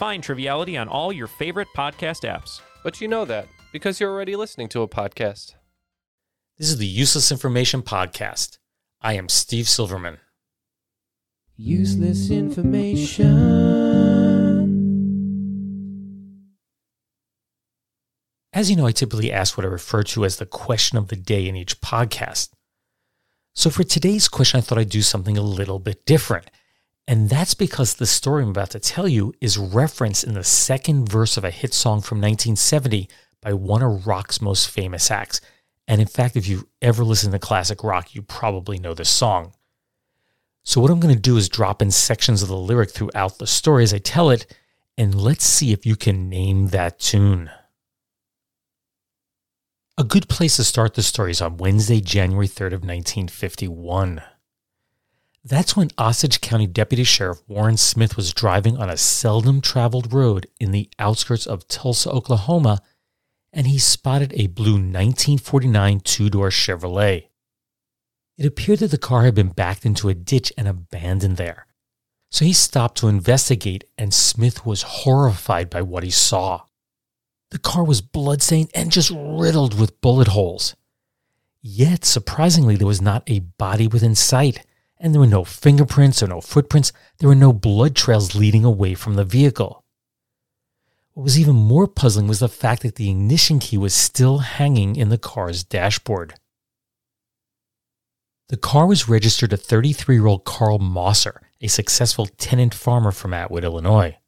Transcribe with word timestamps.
Find 0.00 0.22
Triviality 0.22 0.78
on 0.78 0.88
all 0.88 1.12
your 1.12 1.26
favorite 1.26 1.68
podcast 1.76 2.26
apps. 2.26 2.62
but 2.82 3.02
you 3.02 3.06
know 3.06 3.26
that 3.26 3.46
because 3.70 4.00
you're 4.00 4.10
already 4.10 4.34
listening 4.34 4.66
to 4.70 4.80
a 4.80 4.88
podcast. 4.88 5.56
This 6.56 6.70
is 6.70 6.78
the 6.78 6.86
Useless 6.86 7.30
Information 7.30 7.82
Podcast. 7.82 8.56
I 9.02 9.12
am 9.12 9.28
Steve 9.28 9.68
Silverman. 9.68 10.16
Useless 11.54 12.30
information. 12.30 13.28
As 18.54 18.70
you 18.70 18.76
know, 18.76 18.86
I 18.86 18.92
typically 18.92 19.30
ask 19.30 19.58
what 19.58 19.66
I 19.66 19.68
refer 19.68 20.02
to 20.04 20.24
as 20.24 20.38
the 20.38 20.46
question 20.46 20.96
of 20.96 21.08
the 21.08 21.16
day 21.16 21.46
in 21.46 21.56
each 21.56 21.78
podcast. 21.82 22.48
So 23.54 23.68
for 23.68 23.84
today's 23.84 24.28
question, 24.28 24.56
I 24.56 24.62
thought 24.62 24.78
I'd 24.78 24.88
do 24.88 25.02
something 25.02 25.36
a 25.36 25.42
little 25.42 25.78
bit 25.78 26.06
different. 26.06 26.50
And 27.10 27.28
that's 27.28 27.54
because 27.54 27.94
the 27.94 28.06
story 28.06 28.44
I'm 28.44 28.50
about 28.50 28.70
to 28.70 28.78
tell 28.78 29.08
you 29.08 29.34
is 29.40 29.58
referenced 29.58 30.22
in 30.22 30.34
the 30.34 30.44
second 30.44 31.08
verse 31.08 31.36
of 31.36 31.42
a 31.42 31.50
hit 31.50 31.74
song 31.74 32.02
from 32.02 32.18
1970 32.18 33.08
by 33.40 33.52
one 33.52 33.82
of 33.82 34.06
rock's 34.06 34.40
most 34.40 34.70
famous 34.70 35.10
acts. 35.10 35.40
And 35.88 36.00
in 36.00 36.06
fact, 36.06 36.36
if 36.36 36.46
you've 36.46 36.66
ever 36.80 37.02
listened 37.02 37.32
to 37.32 37.40
classic 37.40 37.82
rock, 37.82 38.14
you 38.14 38.22
probably 38.22 38.78
know 38.78 38.94
this 38.94 39.08
song. 39.10 39.54
So 40.62 40.80
what 40.80 40.92
I'm 40.92 41.00
going 41.00 41.12
to 41.12 41.20
do 41.20 41.36
is 41.36 41.48
drop 41.48 41.82
in 41.82 41.90
sections 41.90 42.42
of 42.42 42.48
the 42.48 42.56
lyric 42.56 42.92
throughout 42.92 43.38
the 43.38 43.46
story 43.48 43.82
as 43.82 43.92
I 43.92 43.98
tell 43.98 44.30
it, 44.30 44.46
and 44.96 45.12
let's 45.12 45.44
see 45.44 45.72
if 45.72 45.84
you 45.84 45.96
can 45.96 46.28
name 46.28 46.68
that 46.68 47.00
tune. 47.00 47.50
A 49.98 50.04
good 50.04 50.28
place 50.28 50.54
to 50.58 50.64
start 50.64 50.94
the 50.94 51.02
story 51.02 51.32
is 51.32 51.42
on 51.42 51.56
Wednesday, 51.56 52.00
January 52.00 52.46
3rd 52.46 52.72
of 52.72 52.84
1951. 52.84 54.22
That's 55.42 55.74
when 55.74 55.90
Osage 55.98 56.42
County 56.42 56.66
Deputy 56.66 57.04
Sheriff 57.04 57.40
Warren 57.48 57.78
Smith 57.78 58.16
was 58.16 58.34
driving 58.34 58.76
on 58.76 58.90
a 58.90 58.96
seldom 58.96 59.62
traveled 59.62 60.12
road 60.12 60.46
in 60.60 60.70
the 60.70 60.90
outskirts 60.98 61.46
of 61.46 61.66
Tulsa, 61.66 62.10
Oklahoma, 62.10 62.82
and 63.52 63.66
he 63.66 63.78
spotted 63.78 64.32
a 64.34 64.48
blue 64.48 64.74
1949 64.74 66.00
two-door 66.00 66.50
Chevrolet. 66.50 67.28
It 68.36 68.46
appeared 68.46 68.80
that 68.80 68.90
the 68.90 68.98
car 68.98 69.24
had 69.24 69.34
been 69.34 69.48
backed 69.48 69.86
into 69.86 70.08
a 70.08 70.14
ditch 70.14 70.52
and 70.58 70.68
abandoned 70.68 71.36
there. 71.38 71.66
So 72.30 72.44
he 72.44 72.52
stopped 72.52 72.98
to 72.98 73.08
investigate, 73.08 73.84
and 73.98 74.14
Smith 74.14 74.64
was 74.64 74.82
horrified 74.82 75.68
by 75.68 75.82
what 75.82 76.04
he 76.04 76.10
saw. 76.10 76.62
The 77.50 77.58
car 77.58 77.82
was 77.82 78.00
bloodstained 78.00 78.70
and 78.74 78.92
just 78.92 79.10
riddled 79.10 79.78
with 79.78 80.00
bullet 80.00 80.28
holes. 80.28 80.76
Yet, 81.60 82.04
surprisingly, 82.04 82.76
there 82.76 82.86
was 82.86 83.02
not 83.02 83.24
a 83.26 83.40
body 83.40 83.88
within 83.88 84.14
sight, 84.14 84.64
and 85.00 85.14
there 85.14 85.20
were 85.20 85.26
no 85.26 85.44
fingerprints 85.44 86.22
or 86.22 86.28
no 86.28 86.40
footprints. 86.40 86.92
There 87.18 87.28
were 87.28 87.34
no 87.34 87.52
blood 87.52 87.96
trails 87.96 88.34
leading 88.34 88.64
away 88.64 88.94
from 88.94 89.14
the 89.14 89.24
vehicle. 89.24 89.82
What 91.14 91.24
was 91.24 91.38
even 91.38 91.56
more 91.56 91.86
puzzling 91.88 92.28
was 92.28 92.38
the 92.38 92.48
fact 92.48 92.82
that 92.82 92.94
the 92.94 93.10
ignition 93.10 93.58
key 93.58 93.78
was 93.78 93.94
still 93.94 94.38
hanging 94.38 94.96
in 94.96 95.08
the 95.08 95.18
car's 95.18 95.64
dashboard. 95.64 96.34
The 98.48 98.56
car 98.56 98.86
was 98.86 99.08
registered 99.08 99.50
to 99.50 99.56
33 99.56 100.16
year 100.16 100.26
old 100.26 100.44
Carl 100.44 100.78
Mosser, 100.78 101.38
a 101.60 101.68
successful 101.68 102.26
tenant 102.26 102.74
farmer 102.74 103.10
from 103.10 103.32
Atwood, 103.32 103.64
Illinois. 103.64 104.18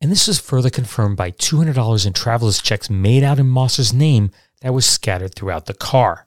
And 0.00 0.10
this 0.10 0.26
was 0.26 0.40
further 0.40 0.70
confirmed 0.70 1.16
by 1.16 1.30
$200 1.30 2.06
in 2.06 2.12
traveler's 2.12 2.62
checks 2.62 2.88
made 2.88 3.22
out 3.22 3.38
in 3.38 3.46
Mosser's 3.46 3.92
name 3.92 4.30
that 4.62 4.74
was 4.74 4.86
scattered 4.86 5.34
throughout 5.34 5.66
the 5.66 5.74
car. 5.74 6.26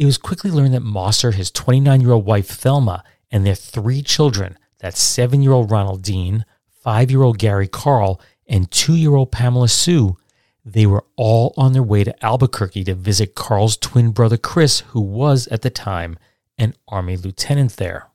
It 0.00 0.06
was 0.06 0.16
quickly 0.16 0.50
learned 0.50 0.72
that 0.72 0.82
Mosser, 0.82 1.34
his 1.34 1.50
29 1.50 2.00
year 2.00 2.12
old 2.12 2.24
wife 2.24 2.48
Thelma, 2.48 3.04
and 3.30 3.44
their 3.44 3.54
three 3.54 4.00
children, 4.00 4.56
that's 4.78 4.98
7 4.98 5.42
year 5.42 5.52
old 5.52 5.70
Ronald 5.70 6.00
Dean, 6.00 6.46
5 6.82 7.10
year 7.10 7.22
old 7.22 7.36
Gary 7.36 7.68
Carl, 7.68 8.18
and 8.48 8.70
2 8.70 8.94
year 8.96 9.14
old 9.14 9.30
Pamela 9.30 9.68
Sue, 9.68 10.16
they 10.64 10.86
were 10.86 11.04
all 11.16 11.52
on 11.58 11.74
their 11.74 11.82
way 11.82 12.02
to 12.02 12.24
Albuquerque 12.24 12.82
to 12.84 12.94
visit 12.94 13.34
Carl's 13.34 13.76
twin 13.76 14.10
brother 14.10 14.38
Chris, 14.38 14.80
who 14.80 15.02
was 15.02 15.46
at 15.48 15.60
the 15.60 15.68
time 15.68 16.16
an 16.56 16.72
Army 16.88 17.18
lieutenant 17.18 17.76
there. 17.76 18.08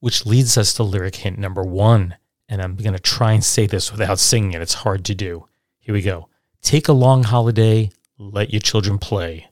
Which 0.00 0.24
leads 0.24 0.56
us 0.56 0.72
to 0.74 0.82
lyric 0.82 1.16
hint 1.16 1.38
number 1.38 1.62
one, 1.62 2.16
and 2.48 2.62
I'm 2.62 2.76
going 2.76 2.94
to 2.94 2.98
try 2.98 3.32
and 3.32 3.44
say 3.44 3.66
this 3.66 3.92
without 3.92 4.18
singing 4.18 4.54
it. 4.54 4.62
It's 4.62 4.72
hard 4.72 5.04
to 5.04 5.14
do. 5.14 5.46
Here 5.78 5.92
we 5.92 6.00
go. 6.00 6.30
Take 6.62 6.88
a 6.88 6.94
long 6.94 7.24
holiday, 7.24 7.90
let 8.16 8.50
your 8.50 8.60
children 8.60 8.96
play. 8.96 9.51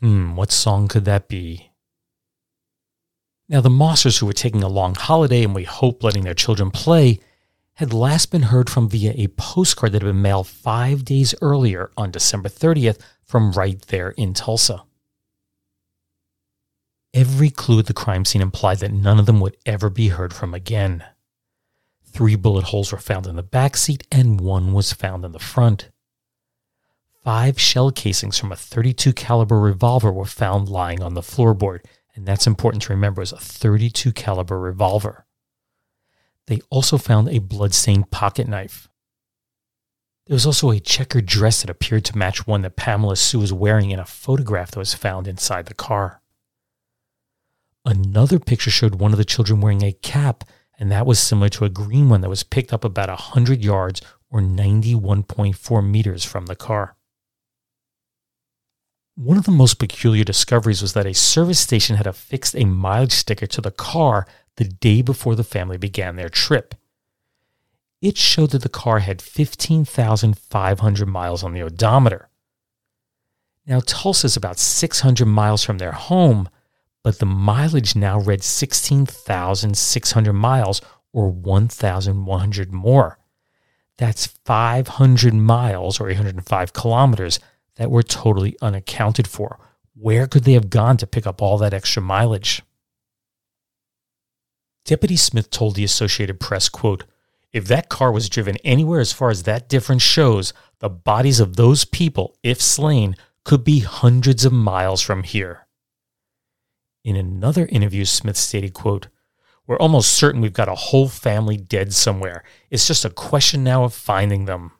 Hmm, 0.00 0.36
what 0.36 0.52
song 0.52 0.88
could 0.88 1.04
that 1.06 1.28
be? 1.28 1.70
Now, 3.48 3.60
the 3.60 3.68
Mossers 3.68 4.18
who 4.18 4.26
were 4.26 4.32
taking 4.32 4.62
a 4.62 4.68
long 4.68 4.94
holiday 4.94 5.44
and 5.44 5.54
we 5.54 5.64
hope 5.64 6.02
letting 6.02 6.24
their 6.24 6.34
children 6.34 6.70
play 6.70 7.20
had 7.74 7.92
last 7.92 8.30
been 8.30 8.42
heard 8.42 8.68
from 8.68 8.88
via 8.88 9.12
a 9.16 9.28
postcard 9.28 9.92
that 9.92 10.02
had 10.02 10.08
been 10.08 10.22
mailed 10.22 10.48
five 10.48 11.04
days 11.04 11.34
earlier 11.40 11.90
on 11.96 12.10
December 12.10 12.48
30th 12.48 12.98
from 13.22 13.52
right 13.52 13.80
there 13.88 14.10
in 14.10 14.34
Tulsa. 14.34 14.82
Every 17.14 17.50
clue 17.50 17.78
at 17.78 17.86
the 17.86 17.94
crime 17.94 18.24
scene 18.24 18.42
implied 18.42 18.78
that 18.78 18.92
none 18.92 19.18
of 19.18 19.26
them 19.26 19.40
would 19.40 19.56
ever 19.64 19.88
be 19.88 20.08
heard 20.08 20.34
from 20.34 20.54
again. 20.54 21.04
Three 22.04 22.34
bullet 22.34 22.64
holes 22.64 22.92
were 22.92 22.98
found 22.98 23.26
in 23.26 23.36
the 23.36 23.42
back 23.42 23.76
seat 23.76 24.06
and 24.10 24.40
one 24.40 24.72
was 24.72 24.92
found 24.92 25.24
in 25.24 25.32
the 25.32 25.38
front. 25.38 25.90
Five 27.26 27.58
shell 27.58 27.90
casings 27.90 28.38
from 28.38 28.52
a 28.52 28.56
32 28.56 29.12
caliber 29.12 29.58
revolver 29.58 30.12
were 30.12 30.26
found 30.26 30.68
lying 30.68 31.02
on 31.02 31.14
the 31.14 31.22
floorboard, 31.22 31.80
and 32.14 32.24
that's 32.24 32.46
important 32.46 32.84
to 32.84 32.92
remember 32.92 33.20
as 33.20 33.32
a 33.32 33.36
32 33.36 34.12
caliber 34.12 34.60
revolver. 34.60 35.26
They 36.46 36.60
also 36.70 36.98
found 36.98 37.28
a 37.28 37.40
bloodstained 37.40 38.12
pocket 38.12 38.46
knife. 38.46 38.88
There 40.26 40.36
was 40.36 40.46
also 40.46 40.70
a 40.70 40.78
checkered 40.78 41.26
dress 41.26 41.62
that 41.62 41.70
appeared 41.70 42.04
to 42.04 42.16
match 42.16 42.46
one 42.46 42.62
that 42.62 42.76
Pamela 42.76 43.16
Sue 43.16 43.40
was 43.40 43.52
wearing 43.52 43.90
in 43.90 43.98
a 43.98 44.04
photograph 44.04 44.70
that 44.70 44.78
was 44.78 44.94
found 44.94 45.26
inside 45.26 45.66
the 45.66 45.74
car. 45.74 46.22
Another 47.84 48.38
picture 48.38 48.70
showed 48.70 49.00
one 49.00 49.10
of 49.10 49.18
the 49.18 49.24
children 49.24 49.60
wearing 49.60 49.82
a 49.82 49.90
cap, 49.90 50.44
and 50.78 50.92
that 50.92 51.06
was 51.06 51.18
similar 51.18 51.48
to 51.48 51.64
a 51.64 51.70
green 51.70 52.08
one 52.08 52.20
that 52.20 52.30
was 52.30 52.44
picked 52.44 52.72
up 52.72 52.84
about 52.84 53.08
100 53.08 53.64
yards 53.64 54.00
or 54.30 54.40
91.4 54.40 55.90
meters 55.90 56.24
from 56.24 56.46
the 56.46 56.54
car. 56.54 56.95
One 59.16 59.38
of 59.38 59.44
the 59.44 59.50
most 59.50 59.78
peculiar 59.78 60.24
discoveries 60.24 60.82
was 60.82 60.92
that 60.92 61.06
a 61.06 61.14
service 61.14 61.58
station 61.58 61.96
had 61.96 62.06
affixed 62.06 62.54
a 62.54 62.66
mileage 62.66 63.12
sticker 63.12 63.46
to 63.46 63.62
the 63.62 63.70
car 63.70 64.26
the 64.56 64.64
day 64.64 65.00
before 65.00 65.34
the 65.34 65.42
family 65.42 65.78
began 65.78 66.16
their 66.16 66.28
trip. 66.28 66.74
It 68.02 68.18
showed 68.18 68.50
that 68.50 68.60
the 68.60 68.68
car 68.68 68.98
had 68.98 69.22
15,500 69.22 71.06
miles 71.06 71.42
on 71.42 71.54
the 71.54 71.62
odometer. 71.62 72.28
Now, 73.66 73.80
Tulsa 73.86 74.26
is 74.26 74.36
about 74.36 74.58
600 74.58 75.24
miles 75.24 75.64
from 75.64 75.78
their 75.78 75.92
home, 75.92 76.50
but 77.02 77.18
the 77.18 77.24
mileage 77.24 77.96
now 77.96 78.20
read 78.20 78.44
16,600 78.44 80.32
miles 80.34 80.82
or 81.14 81.30
1,100 81.30 82.70
more. 82.70 83.18
That's 83.96 84.26
500 84.26 85.32
miles 85.32 86.00
or 86.00 86.10
805 86.10 86.74
kilometers 86.74 87.40
that 87.76 87.90
were 87.90 88.02
totally 88.02 88.56
unaccounted 88.60 89.28
for. 89.28 89.58
Where 89.94 90.26
could 90.26 90.44
they 90.44 90.52
have 90.52 90.70
gone 90.70 90.96
to 90.98 91.06
pick 91.06 91.26
up 91.26 91.40
all 91.40 91.56
that 91.58 91.72
extra 91.72 92.02
mileage? 92.02 92.62
Deputy 94.84 95.16
Smith 95.16 95.50
told 95.50 95.74
the 95.74 95.84
Associated 95.84 96.38
Press, 96.38 96.68
quote, 96.68 97.04
If 97.52 97.66
that 97.66 97.88
car 97.88 98.12
was 98.12 98.28
driven 98.28 98.56
anywhere 98.58 99.00
as 99.00 99.12
far 99.12 99.30
as 99.30 99.42
that 99.42 99.68
difference 99.68 100.02
shows, 100.02 100.52
the 100.78 100.88
bodies 100.88 101.40
of 101.40 101.56
those 101.56 101.84
people, 101.84 102.36
if 102.42 102.60
slain, 102.60 103.16
could 103.44 103.64
be 103.64 103.80
hundreds 103.80 104.44
of 104.44 104.52
miles 104.52 105.00
from 105.00 105.22
here. 105.22 105.66
In 107.04 107.16
another 107.16 107.66
interview, 107.66 108.04
Smith 108.04 108.36
stated, 108.36 108.74
quote, 108.74 109.08
We're 109.66 109.78
almost 109.78 110.12
certain 110.12 110.40
we've 110.40 110.52
got 110.52 110.68
a 110.68 110.74
whole 110.74 111.08
family 111.08 111.56
dead 111.56 111.92
somewhere. 111.92 112.44
It's 112.70 112.86
just 112.86 113.04
a 113.04 113.10
question 113.10 113.64
now 113.64 113.84
of 113.84 113.94
finding 113.94 114.44
them. 114.44 114.72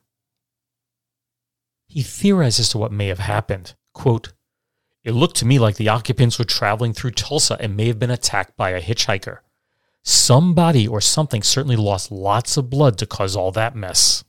He 1.87 2.03
theorized 2.03 2.59
as 2.59 2.69
to 2.69 2.77
what 2.77 2.91
may 2.91 3.07
have 3.07 3.19
happened. 3.19 3.75
Quote, 3.93 4.33
It 5.03 5.13
looked 5.13 5.37
to 5.37 5.45
me 5.45 5.57
like 5.57 5.77
the 5.77 5.89
occupants 5.89 6.37
were 6.37 6.45
traveling 6.45 6.93
through 6.93 7.11
Tulsa 7.11 7.57
and 7.59 7.75
may 7.75 7.87
have 7.87 7.99
been 7.99 8.11
attacked 8.11 8.55
by 8.57 8.71
a 8.71 8.81
hitchhiker. 8.81 9.39
Somebody 10.03 10.87
or 10.87 11.01
something 11.01 11.43
certainly 11.43 11.75
lost 11.75 12.11
lots 12.11 12.57
of 12.57 12.69
blood 12.69 12.97
to 12.97 13.05
cause 13.05 13.35
all 13.35 13.51
that 13.51 13.75
mess. 13.75 14.23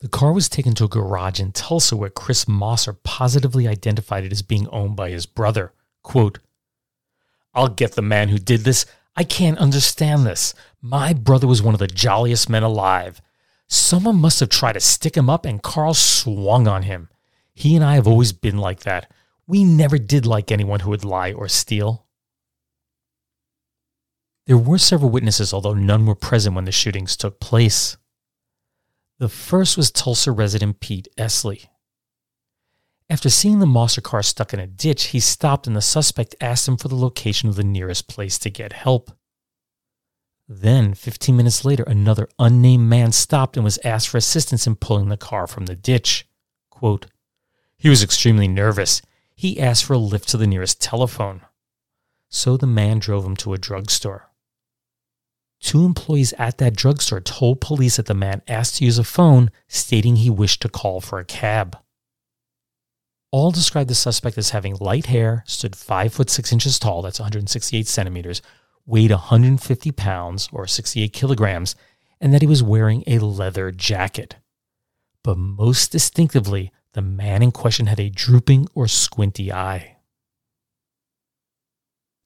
The 0.00 0.08
car 0.08 0.32
was 0.32 0.48
taken 0.48 0.74
to 0.74 0.84
a 0.84 0.88
garage 0.88 1.38
in 1.38 1.52
Tulsa 1.52 1.96
where 1.96 2.10
Chris 2.10 2.46
Mosser 2.46 2.96
positively 3.04 3.68
identified 3.68 4.24
it 4.24 4.32
as 4.32 4.42
being 4.42 4.66
owned 4.68 4.96
by 4.96 5.10
his 5.10 5.26
brother. 5.26 5.72
Quote, 6.02 6.40
I'll 7.54 7.68
get 7.68 7.92
the 7.92 8.02
man 8.02 8.28
who 8.28 8.38
did 8.38 8.62
this. 8.62 8.84
I 9.14 9.22
can't 9.22 9.58
understand 9.58 10.26
this. 10.26 10.54
My 10.80 11.12
brother 11.12 11.46
was 11.46 11.62
one 11.62 11.74
of 11.74 11.80
the 11.80 11.86
jolliest 11.86 12.48
men 12.48 12.64
alive. 12.64 13.22
Someone 13.72 14.16
must 14.16 14.40
have 14.40 14.50
tried 14.50 14.74
to 14.74 14.80
stick 14.80 15.16
him 15.16 15.30
up 15.30 15.46
and 15.46 15.62
Carl 15.62 15.94
swung 15.94 16.68
on 16.68 16.82
him. 16.82 17.08
He 17.54 17.74
and 17.74 17.82
I 17.82 17.94
have 17.94 18.06
always 18.06 18.30
been 18.30 18.58
like 18.58 18.80
that. 18.80 19.10
We 19.46 19.64
never 19.64 19.96
did 19.96 20.26
like 20.26 20.52
anyone 20.52 20.80
who 20.80 20.90
would 20.90 21.06
lie 21.06 21.32
or 21.32 21.48
steal. 21.48 22.06
There 24.46 24.58
were 24.58 24.76
several 24.76 25.10
witnesses, 25.10 25.54
although 25.54 25.72
none 25.72 26.04
were 26.04 26.14
present 26.14 26.54
when 26.54 26.66
the 26.66 26.70
shootings 26.70 27.16
took 27.16 27.40
place. 27.40 27.96
The 29.18 29.30
first 29.30 29.78
was 29.78 29.90
Tulsa 29.90 30.32
resident 30.32 30.80
Pete 30.80 31.08
Esley. 31.16 31.68
After 33.08 33.30
seeing 33.30 33.58
the 33.58 33.66
Mosser 33.66 34.02
car 34.02 34.22
stuck 34.22 34.52
in 34.52 34.60
a 34.60 34.66
ditch, 34.66 35.04
he 35.04 35.20
stopped 35.20 35.66
and 35.66 35.74
the 35.74 35.80
suspect 35.80 36.34
asked 36.42 36.68
him 36.68 36.76
for 36.76 36.88
the 36.88 36.94
location 36.94 37.48
of 37.48 37.56
the 37.56 37.64
nearest 37.64 38.06
place 38.06 38.38
to 38.40 38.50
get 38.50 38.74
help. 38.74 39.12
Then, 40.54 40.92
15 40.92 41.34
minutes 41.34 41.64
later, 41.64 41.82
another 41.84 42.28
unnamed 42.38 42.86
man 42.86 43.12
stopped 43.12 43.56
and 43.56 43.64
was 43.64 43.78
asked 43.84 44.10
for 44.10 44.18
assistance 44.18 44.66
in 44.66 44.76
pulling 44.76 45.08
the 45.08 45.16
car 45.16 45.46
from 45.46 45.64
the 45.64 45.74
ditch. 45.74 46.28
Quote, 46.68 47.06
he 47.78 47.88
was 47.88 48.02
extremely 48.02 48.48
nervous. 48.48 49.00
He 49.34 49.58
asked 49.58 49.84
for 49.86 49.94
a 49.94 49.98
lift 49.98 50.28
to 50.28 50.36
the 50.36 50.46
nearest 50.46 50.80
telephone. 50.80 51.40
So 52.28 52.58
the 52.58 52.66
man 52.66 52.98
drove 52.98 53.24
him 53.24 53.34
to 53.36 53.54
a 53.54 53.58
drugstore. 53.58 54.30
Two 55.58 55.86
employees 55.86 56.34
at 56.34 56.58
that 56.58 56.76
drugstore 56.76 57.20
told 57.20 57.62
police 57.62 57.96
that 57.96 58.06
the 58.06 58.14
man 58.14 58.42
asked 58.46 58.76
to 58.76 58.84
use 58.84 58.98
a 58.98 59.04
phone, 59.04 59.50
stating 59.68 60.16
he 60.16 60.28
wished 60.28 60.60
to 60.62 60.68
call 60.68 61.00
for 61.00 61.18
a 61.18 61.24
cab. 61.24 61.78
All 63.30 63.50
described 63.50 63.88
the 63.88 63.94
suspect 63.94 64.36
as 64.36 64.50
having 64.50 64.76
light 64.76 65.06
hair, 65.06 65.44
stood 65.46 65.74
5 65.74 66.12
foot 66.12 66.28
6 66.28 66.52
inches 66.52 66.78
tall, 66.78 67.00
that's 67.00 67.20
168 67.20 67.86
centimeters, 67.86 68.42
weighed 68.86 69.10
150 69.10 69.92
pounds 69.92 70.48
or 70.52 70.66
68 70.66 71.12
kilograms, 71.12 71.74
and 72.20 72.32
that 72.32 72.42
he 72.42 72.46
was 72.46 72.62
wearing 72.62 73.02
a 73.06 73.18
leather 73.18 73.70
jacket. 73.70 74.36
But 75.22 75.38
most 75.38 75.92
distinctively, 75.92 76.72
the 76.94 77.02
man 77.02 77.42
in 77.42 77.52
question 77.52 77.86
had 77.86 78.00
a 78.00 78.10
drooping 78.10 78.68
or 78.74 78.88
squinty 78.88 79.52
eye. 79.52 79.96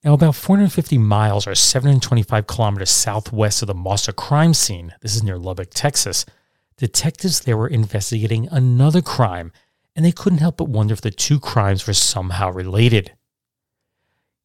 Now, 0.05 0.15
about 0.15 0.37
450 0.37 0.99
miles 0.99 1.47
or 1.47 1.55
725 1.55 2.47
kilometers 2.47 2.91
southwest 2.91 3.63
of 3.63 3.67
the 3.67 3.75
Mosser 3.75 4.15
crime 4.15 4.55
scene, 4.55 4.95
this 5.01 5.17
is 5.17 5.23
near 5.23 5.39
Lubbock, 5.39 5.71
Texas, 5.73 6.25
detectives 6.77 7.41
there 7.41 7.57
were 7.57 7.67
investigating 7.67 8.49
another 8.51 9.03
crime, 9.03 9.51
and 9.97 10.05
they 10.05 10.13
couldn't 10.13 10.39
help 10.39 10.59
but 10.59 10.69
wonder 10.69 10.93
if 10.93 11.01
the 11.01 11.11
two 11.11 11.41
crimes 11.41 11.87
were 11.87 11.93
somehow 11.93 12.51
related. 12.51 13.17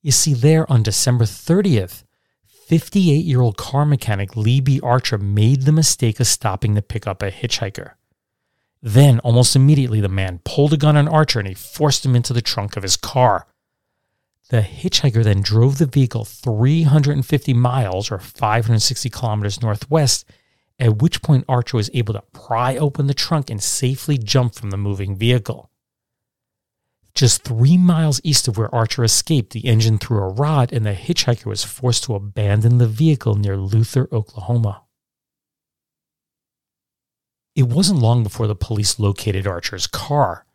You 0.01 0.11
see, 0.11 0.33
there 0.33 0.69
on 0.71 0.81
December 0.81 1.25
30th, 1.25 2.03
58 2.47 3.25
year 3.25 3.41
old 3.41 3.57
car 3.57 3.85
mechanic 3.85 4.35
Lee 4.35 4.59
B. 4.59 4.79
Archer 4.81 5.17
made 5.17 5.63
the 5.63 5.71
mistake 5.71 6.19
of 6.19 6.27
stopping 6.27 6.73
to 6.75 6.81
pick 6.81 7.05
up 7.05 7.21
a 7.21 7.29
hitchhiker. 7.29 7.93
Then, 8.81 9.19
almost 9.19 9.55
immediately, 9.55 10.01
the 10.01 10.09
man 10.09 10.39
pulled 10.43 10.73
a 10.73 10.77
gun 10.77 10.97
on 10.97 11.07
Archer 11.07 11.39
and 11.39 11.47
he 11.47 11.53
forced 11.53 12.05
him 12.05 12.15
into 12.15 12.33
the 12.33 12.41
trunk 12.41 12.75
of 12.75 12.83
his 12.83 12.97
car. 12.97 13.45
The 14.49 14.61
hitchhiker 14.61 15.23
then 15.23 15.41
drove 15.41 15.77
the 15.77 15.85
vehicle 15.85 16.25
350 16.25 17.53
miles 17.53 18.11
or 18.11 18.17
560 18.17 19.09
kilometers 19.09 19.61
northwest, 19.61 20.25
at 20.79 21.01
which 21.01 21.21
point 21.21 21.45
Archer 21.47 21.77
was 21.77 21.91
able 21.93 22.15
to 22.15 22.23
pry 22.33 22.75
open 22.75 23.07
the 23.07 23.13
trunk 23.13 23.49
and 23.49 23.61
safely 23.61 24.17
jump 24.17 24.55
from 24.55 24.71
the 24.71 24.77
moving 24.77 25.15
vehicle. 25.15 25.70
Just 27.13 27.43
three 27.43 27.77
miles 27.77 28.21
east 28.23 28.47
of 28.47 28.57
where 28.57 28.73
Archer 28.73 29.03
escaped, 29.03 29.53
the 29.53 29.65
engine 29.67 29.97
threw 29.97 30.17
a 30.17 30.29
rod 30.29 30.71
and 30.71 30.85
the 30.85 30.93
hitchhiker 30.93 31.45
was 31.45 31.63
forced 31.63 32.05
to 32.05 32.15
abandon 32.15 32.77
the 32.77 32.87
vehicle 32.87 33.35
near 33.35 33.57
Luther, 33.57 34.07
Oklahoma. 34.11 34.83
It 37.55 37.63
wasn't 37.63 37.99
long 37.99 38.23
before 38.23 38.47
the 38.47 38.55
police 38.55 38.97
located 38.97 39.45
Archer's 39.45 39.87
car. 39.87 40.45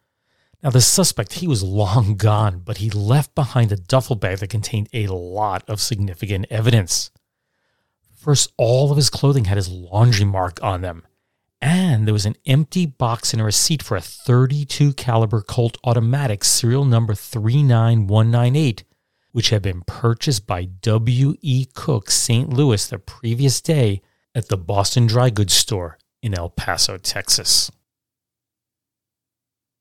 Now, 0.63 0.71
the 0.71 0.81
suspect, 0.81 1.35
he 1.35 1.47
was 1.47 1.63
long 1.63 2.17
gone, 2.17 2.61
but 2.65 2.79
he 2.79 2.89
left 2.89 3.35
behind 3.35 3.71
a 3.71 3.77
duffel 3.77 4.17
bag 4.17 4.39
that 4.39 4.49
contained 4.49 4.89
a 4.95 5.09
lot 5.09 5.63
of 5.69 5.81
significant 5.81 6.47
evidence. 6.51 7.11
First, 8.15 8.53
all 8.57 8.91
of 8.91 8.97
his 8.97 9.11
clothing 9.11 9.45
had 9.45 9.59
his 9.59 9.69
laundry 9.69 10.25
mark 10.25 10.59
on 10.63 10.81
them, 10.81 11.07
and 11.61 12.07
there 12.07 12.13
was 12.13 12.27
an 12.27 12.37
empty 12.47 12.87
box 12.87 13.33
and 13.33 13.41
a 13.41 13.45
receipt 13.45 13.83
for 13.83 13.97
a 13.97 14.01
32 14.01 14.93
caliber 14.95 15.41
Colt 15.41 15.79
automatic 15.85 16.45
serial 16.45 16.85
number 16.85 17.15
39198, 17.15 18.85
which 19.33 19.51
had 19.51 19.63
been 19.63 19.83
purchased 19.83 20.47
by 20.47 20.65
W.E. 20.65 21.67
Cook 21.75 22.11
St. 22.11 22.51
Louis 22.53 22.87
the 22.87 22.99
previous 22.99 23.61
day 23.61 24.03
at 24.35 24.49
the 24.49 24.57
Boston 24.57 25.07
Dry 25.07 25.31
Goods 25.31 25.55
store 25.55 25.99
in 26.23 26.35
El 26.35 26.51
Paso, 26.51 26.99
Texas. 26.99 27.71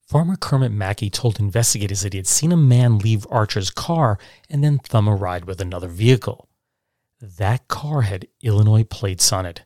Farmer 0.07 0.36
Kermit 0.36 0.72
Mackey 0.72 1.10
told 1.10 1.39
investigators 1.39 2.01
that 2.01 2.13
he 2.13 2.19
had 2.19 2.27
seen 2.27 2.51
a 2.51 2.57
man 2.57 3.00
leave 3.00 3.25
Archer's 3.31 3.72
car 3.72 4.19
and 4.50 4.63
then 4.63 4.77
thumb 4.77 5.07
a 5.07 5.16
ride 5.16 5.45
with 5.45 5.60
another 5.60 5.88
vehicle. 5.88 6.48
That 7.19 7.68
car 7.68 8.04
had 8.04 8.27
Illinois 8.44 8.83
plates 8.83 9.33
on 9.33 9.45
it. 9.48 9.63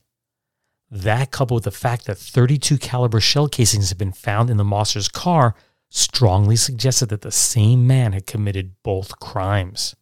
That 0.92 1.32
coupled 1.32 1.66
with 1.66 1.74
the 1.74 1.80
fact 1.80 2.06
that 2.06 2.18
32 2.18 2.78
caliber 2.78 3.20
shell 3.20 3.48
casings 3.48 3.90
had 3.90 3.98
been 3.98 4.12
found 4.12 4.50
in 4.50 4.58
the 4.58 4.64
Mosser's 4.64 5.08
car 5.08 5.56
strongly 5.90 6.56
suggested 6.56 7.10
that 7.10 7.22
the 7.22 7.32
same 7.32 7.86
man 7.86 8.14
had 8.14 8.26
committed 8.26 8.74
both 8.84 9.20
crimes. 9.20 9.96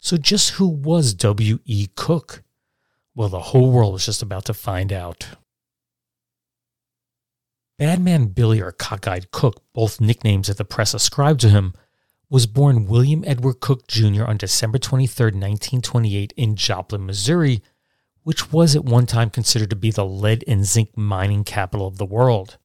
So 0.00 0.16
just 0.16 0.50
who 0.50 0.66
was 0.66 1.14
W.E. 1.14 1.88
Cook? 1.94 2.42
Well, 3.14 3.28
the 3.28 3.40
whole 3.40 3.70
world 3.70 3.92
was 3.92 4.06
just 4.06 4.22
about 4.22 4.44
to 4.46 4.54
find 4.54 4.92
out. 4.92 5.28
Badman 7.78 8.28
Billy 8.28 8.60
or 8.60 8.72
Cockeyed 8.72 9.30
Cook, 9.30 9.62
both 9.72 10.00
nicknames 10.00 10.48
that 10.48 10.56
the 10.56 10.64
press 10.64 10.94
ascribed 10.94 11.40
to 11.40 11.50
him, 11.50 11.74
was 12.28 12.46
born 12.46 12.86
William 12.86 13.22
Edward 13.26 13.60
Cook 13.60 13.86
Jr. 13.86 14.24
on 14.24 14.38
December 14.38 14.78
23, 14.78 15.26
1928, 15.26 16.32
in 16.36 16.56
Joplin, 16.56 17.04
Missouri, 17.04 17.62
which 18.22 18.52
was 18.52 18.76
at 18.76 18.84
one 18.84 19.06
time 19.06 19.30
considered 19.30 19.70
to 19.70 19.76
be 19.76 19.90
the 19.90 20.04
lead 20.04 20.44
and 20.46 20.64
zinc 20.64 20.96
mining 20.96 21.44
capital 21.44 21.86
of 21.86 21.98
the 21.98 22.06
world. 22.06 22.58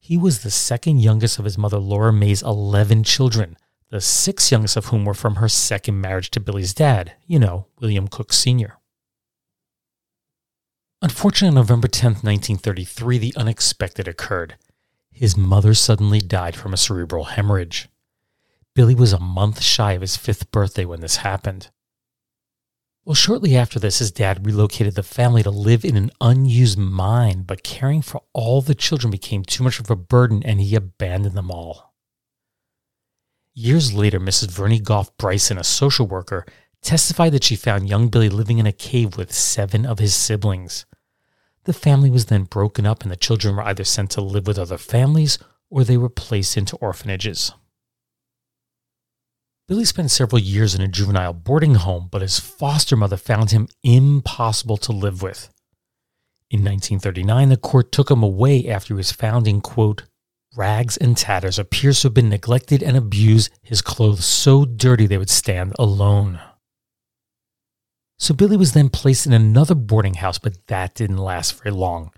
He 0.00 0.16
was 0.16 0.42
the 0.42 0.50
second 0.50 1.00
youngest 1.00 1.38
of 1.38 1.44
his 1.44 1.58
mother 1.58 1.78
Laura 1.78 2.12
May's 2.12 2.42
11 2.42 3.04
children, 3.04 3.56
the 3.90 4.00
six 4.00 4.50
youngest 4.50 4.76
of 4.76 4.86
whom 4.86 5.04
were 5.04 5.14
from 5.14 5.36
her 5.36 5.48
second 5.48 6.00
marriage 6.00 6.30
to 6.30 6.40
Billy's 6.40 6.74
dad, 6.74 7.14
you 7.26 7.38
know, 7.38 7.66
William 7.80 8.08
Cook 8.08 8.32
Sr. 8.32 8.78
Unfortunately, 11.00 11.48
on 11.48 11.54
November 11.54 11.86
10, 11.86 12.12
1933, 12.12 13.18
the 13.18 13.34
unexpected 13.36 14.08
occurred. 14.08 14.56
His 15.12 15.36
mother 15.36 15.74
suddenly 15.74 16.20
died 16.20 16.56
from 16.56 16.72
a 16.72 16.76
cerebral 16.76 17.24
hemorrhage. 17.24 17.88
Billy 18.74 18.94
was 18.94 19.12
a 19.12 19.20
month 19.20 19.62
shy 19.62 19.92
of 19.92 20.00
his 20.00 20.16
fifth 20.16 20.50
birthday 20.50 20.84
when 20.84 21.00
this 21.00 21.16
happened. 21.16 21.70
Well, 23.08 23.14
shortly 23.14 23.56
after 23.56 23.78
this, 23.78 24.00
his 24.00 24.10
dad 24.10 24.44
relocated 24.44 24.94
the 24.94 25.02
family 25.02 25.42
to 25.42 25.50
live 25.50 25.82
in 25.82 25.96
an 25.96 26.10
unused 26.20 26.76
mine, 26.76 27.44
but 27.44 27.62
caring 27.62 28.02
for 28.02 28.20
all 28.34 28.60
the 28.60 28.74
children 28.74 29.10
became 29.10 29.44
too 29.44 29.64
much 29.64 29.80
of 29.80 29.88
a 29.88 29.96
burden 29.96 30.42
and 30.42 30.60
he 30.60 30.74
abandoned 30.74 31.34
them 31.34 31.50
all. 31.50 31.94
Years 33.54 33.94
later, 33.94 34.20
Mrs. 34.20 34.50
Vernie 34.50 34.78
Goff 34.78 35.16
Bryson, 35.16 35.56
a 35.56 35.64
social 35.64 36.06
worker, 36.06 36.44
testified 36.82 37.32
that 37.32 37.44
she 37.44 37.56
found 37.56 37.88
young 37.88 38.08
Billy 38.08 38.28
living 38.28 38.58
in 38.58 38.66
a 38.66 38.72
cave 38.72 39.16
with 39.16 39.32
seven 39.32 39.86
of 39.86 40.00
his 40.00 40.14
siblings. 40.14 40.84
The 41.64 41.72
family 41.72 42.10
was 42.10 42.26
then 42.26 42.44
broken 42.44 42.84
up, 42.84 43.04
and 43.04 43.10
the 43.10 43.16
children 43.16 43.56
were 43.56 43.62
either 43.62 43.84
sent 43.84 44.10
to 44.10 44.20
live 44.20 44.46
with 44.46 44.58
other 44.58 44.76
families 44.76 45.38
or 45.70 45.82
they 45.82 45.96
were 45.96 46.10
placed 46.10 46.58
into 46.58 46.76
orphanages. 46.76 47.52
Billy 49.68 49.84
spent 49.84 50.10
several 50.10 50.40
years 50.40 50.74
in 50.74 50.80
a 50.80 50.88
juvenile 50.88 51.34
boarding 51.34 51.74
home, 51.74 52.08
but 52.10 52.22
his 52.22 52.40
foster 52.40 52.96
mother 52.96 53.18
found 53.18 53.50
him 53.50 53.68
impossible 53.82 54.78
to 54.78 54.92
live 54.92 55.20
with. 55.20 55.52
In 56.50 56.60
1939, 56.60 57.50
the 57.50 57.58
court 57.58 57.92
took 57.92 58.10
him 58.10 58.22
away 58.22 58.66
after 58.66 58.94
he 58.94 58.96
was 58.96 59.12
found 59.12 59.46
in, 59.46 59.60
quote, 59.60 60.04
rags 60.56 60.96
and 60.96 61.14
tatters, 61.14 61.58
appears 61.58 62.00
to 62.00 62.06
have 62.06 62.14
been 62.14 62.30
neglected 62.30 62.82
and 62.82 62.96
abused, 62.96 63.50
his 63.60 63.82
clothes 63.82 64.24
so 64.24 64.64
dirty 64.64 65.06
they 65.06 65.18
would 65.18 65.28
stand 65.28 65.74
alone. 65.78 66.40
So 68.18 68.32
Billy 68.32 68.56
was 68.56 68.72
then 68.72 68.88
placed 68.88 69.26
in 69.26 69.34
another 69.34 69.74
boarding 69.74 70.14
house, 70.14 70.38
but 70.38 70.66
that 70.68 70.94
didn't 70.94 71.18
last 71.18 71.62
very 71.62 71.74
long. 71.74 72.10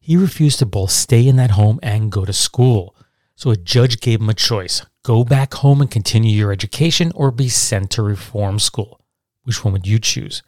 He 0.00 0.16
refused 0.16 0.58
to 0.60 0.66
both 0.66 0.90
stay 0.90 1.28
in 1.28 1.36
that 1.36 1.50
home 1.50 1.78
and 1.82 2.10
go 2.10 2.24
to 2.24 2.32
school. 2.32 2.96
So 3.36 3.50
a 3.50 3.56
judge 3.56 4.00
gave 4.00 4.22
him 4.22 4.30
a 4.30 4.34
choice 4.34 4.86
go 5.04 5.22
back 5.22 5.54
home 5.54 5.80
and 5.80 5.90
continue 5.90 6.36
your 6.36 6.50
education 6.50 7.12
or 7.14 7.30
be 7.30 7.48
sent 7.48 7.92
to 7.92 8.02
reform 8.02 8.58
school. 8.58 9.00
Which 9.44 9.64
one 9.64 9.72
would 9.74 9.86
you 9.86 10.00
choose? 10.00 10.42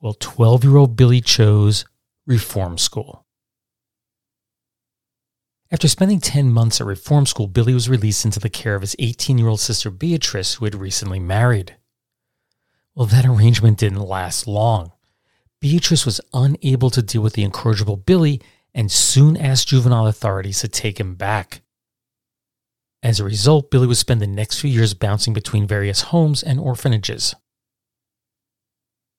Well, 0.00 0.16
12 0.18 0.64
year 0.64 0.76
old 0.76 0.96
Billy 0.96 1.20
chose 1.20 1.84
reform 2.26 2.78
school. 2.78 3.24
After 5.70 5.86
spending 5.86 6.18
10 6.18 6.50
months 6.50 6.80
at 6.80 6.86
reform 6.86 7.26
school, 7.26 7.46
Billy 7.46 7.74
was 7.74 7.88
released 7.88 8.24
into 8.24 8.40
the 8.40 8.50
care 8.50 8.74
of 8.74 8.80
his 8.80 8.96
18 8.98 9.38
year 9.38 9.48
old 9.48 9.60
sister 9.60 9.90
Beatrice, 9.90 10.54
who 10.54 10.64
had 10.64 10.74
recently 10.74 11.20
married. 11.20 11.76
Well, 12.94 13.06
that 13.06 13.26
arrangement 13.26 13.78
didn't 13.78 14.00
last 14.00 14.48
long. 14.48 14.92
Beatrice 15.60 16.06
was 16.06 16.20
unable 16.32 16.90
to 16.90 17.02
deal 17.02 17.22
with 17.22 17.34
the 17.34 17.44
incorrigible 17.44 17.96
Billy 17.96 18.40
and 18.74 18.90
soon 18.90 19.36
asked 19.36 19.68
juvenile 19.68 20.06
authorities 20.06 20.60
to 20.60 20.68
take 20.68 20.98
him 20.98 21.14
back. 21.14 21.60
As 23.02 23.18
a 23.18 23.24
result, 23.24 23.70
Billy 23.70 23.86
would 23.86 23.96
spend 23.96 24.20
the 24.20 24.26
next 24.26 24.60
few 24.60 24.70
years 24.70 24.92
bouncing 24.92 25.32
between 25.32 25.66
various 25.66 26.02
homes 26.02 26.42
and 26.42 26.60
orphanages. 26.60 27.34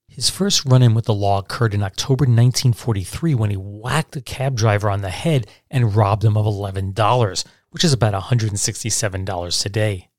His 0.07 0.29
first 0.29 0.65
run 0.65 0.83
in 0.83 0.93
with 0.93 1.05
the 1.05 1.13
law 1.13 1.39
occurred 1.39 1.73
in 1.73 1.81
October 1.81 2.23
1943 2.23 3.33
when 3.33 3.49
he 3.49 3.55
whacked 3.55 4.15
a 4.17 4.21
cab 4.21 4.55
driver 4.55 4.89
on 4.89 5.01
the 5.01 5.09
head 5.09 5.47
and 5.69 5.95
robbed 5.95 6.25
him 6.25 6.35
of 6.35 6.45
$11, 6.45 7.45
which 7.69 7.83
is 7.83 7.93
about 7.93 8.13
$167 8.13 9.61
today. 9.61 10.09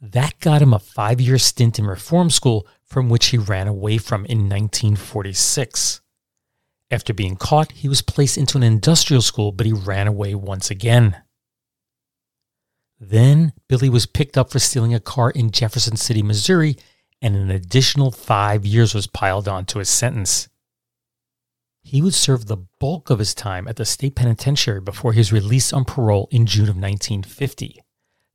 That 0.00 0.38
got 0.40 0.60
him 0.60 0.74
a 0.74 0.78
five 0.78 1.20
year 1.20 1.38
stint 1.38 1.78
in 1.78 1.86
reform 1.86 2.30
school 2.30 2.66
from 2.84 3.08
which 3.08 3.26
he 3.26 3.38
ran 3.38 3.68
away 3.68 3.98
from 3.98 4.26
in 4.26 4.48
1946. 4.48 6.00
After 6.90 7.14
being 7.14 7.36
caught, 7.36 7.72
he 7.72 7.88
was 7.88 8.02
placed 8.02 8.36
into 8.36 8.58
an 8.58 8.62
industrial 8.62 9.22
school, 9.22 9.52
but 9.52 9.66
he 9.66 9.72
ran 9.72 10.06
away 10.06 10.34
once 10.34 10.70
again. 10.70 11.16
Then 12.98 13.52
Billy 13.68 13.88
was 13.88 14.06
picked 14.06 14.38
up 14.38 14.50
for 14.50 14.58
stealing 14.58 14.94
a 14.94 15.00
car 15.00 15.30
in 15.30 15.50
Jefferson 15.50 15.96
City, 15.96 16.22
Missouri, 16.22 16.76
and 17.20 17.36
an 17.36 17.50
additional 17.50 18.10
five 18.10 18.64
years 18.64 18.94
was 18.94 19.06
piled 19.06 19.48
onto 19.48 19.78
his 19.78 19.88
sentence. 19.88 20.48
He 21.82 22.02
would 22.02 22.14
serve 22.14 22.46
the 22.46 22.66
bulk 22.80 23.10
of 23.10 23.18
his 23.18 23.34
time 23.34 23.68
at 23.68 23.76
the 23.76 23.84
state 23.84 24.16
penitentiary 24.16 24.80
before 24.80 25.12
he 25.12 25.20
was 25.20 25.32
released 25.32 25.72
on 25.72 25.84
parole 25.84 26.28
in 26.30 26.46
June 26.46 26.68
of 26.68 26.76
1950. 26.76 27.80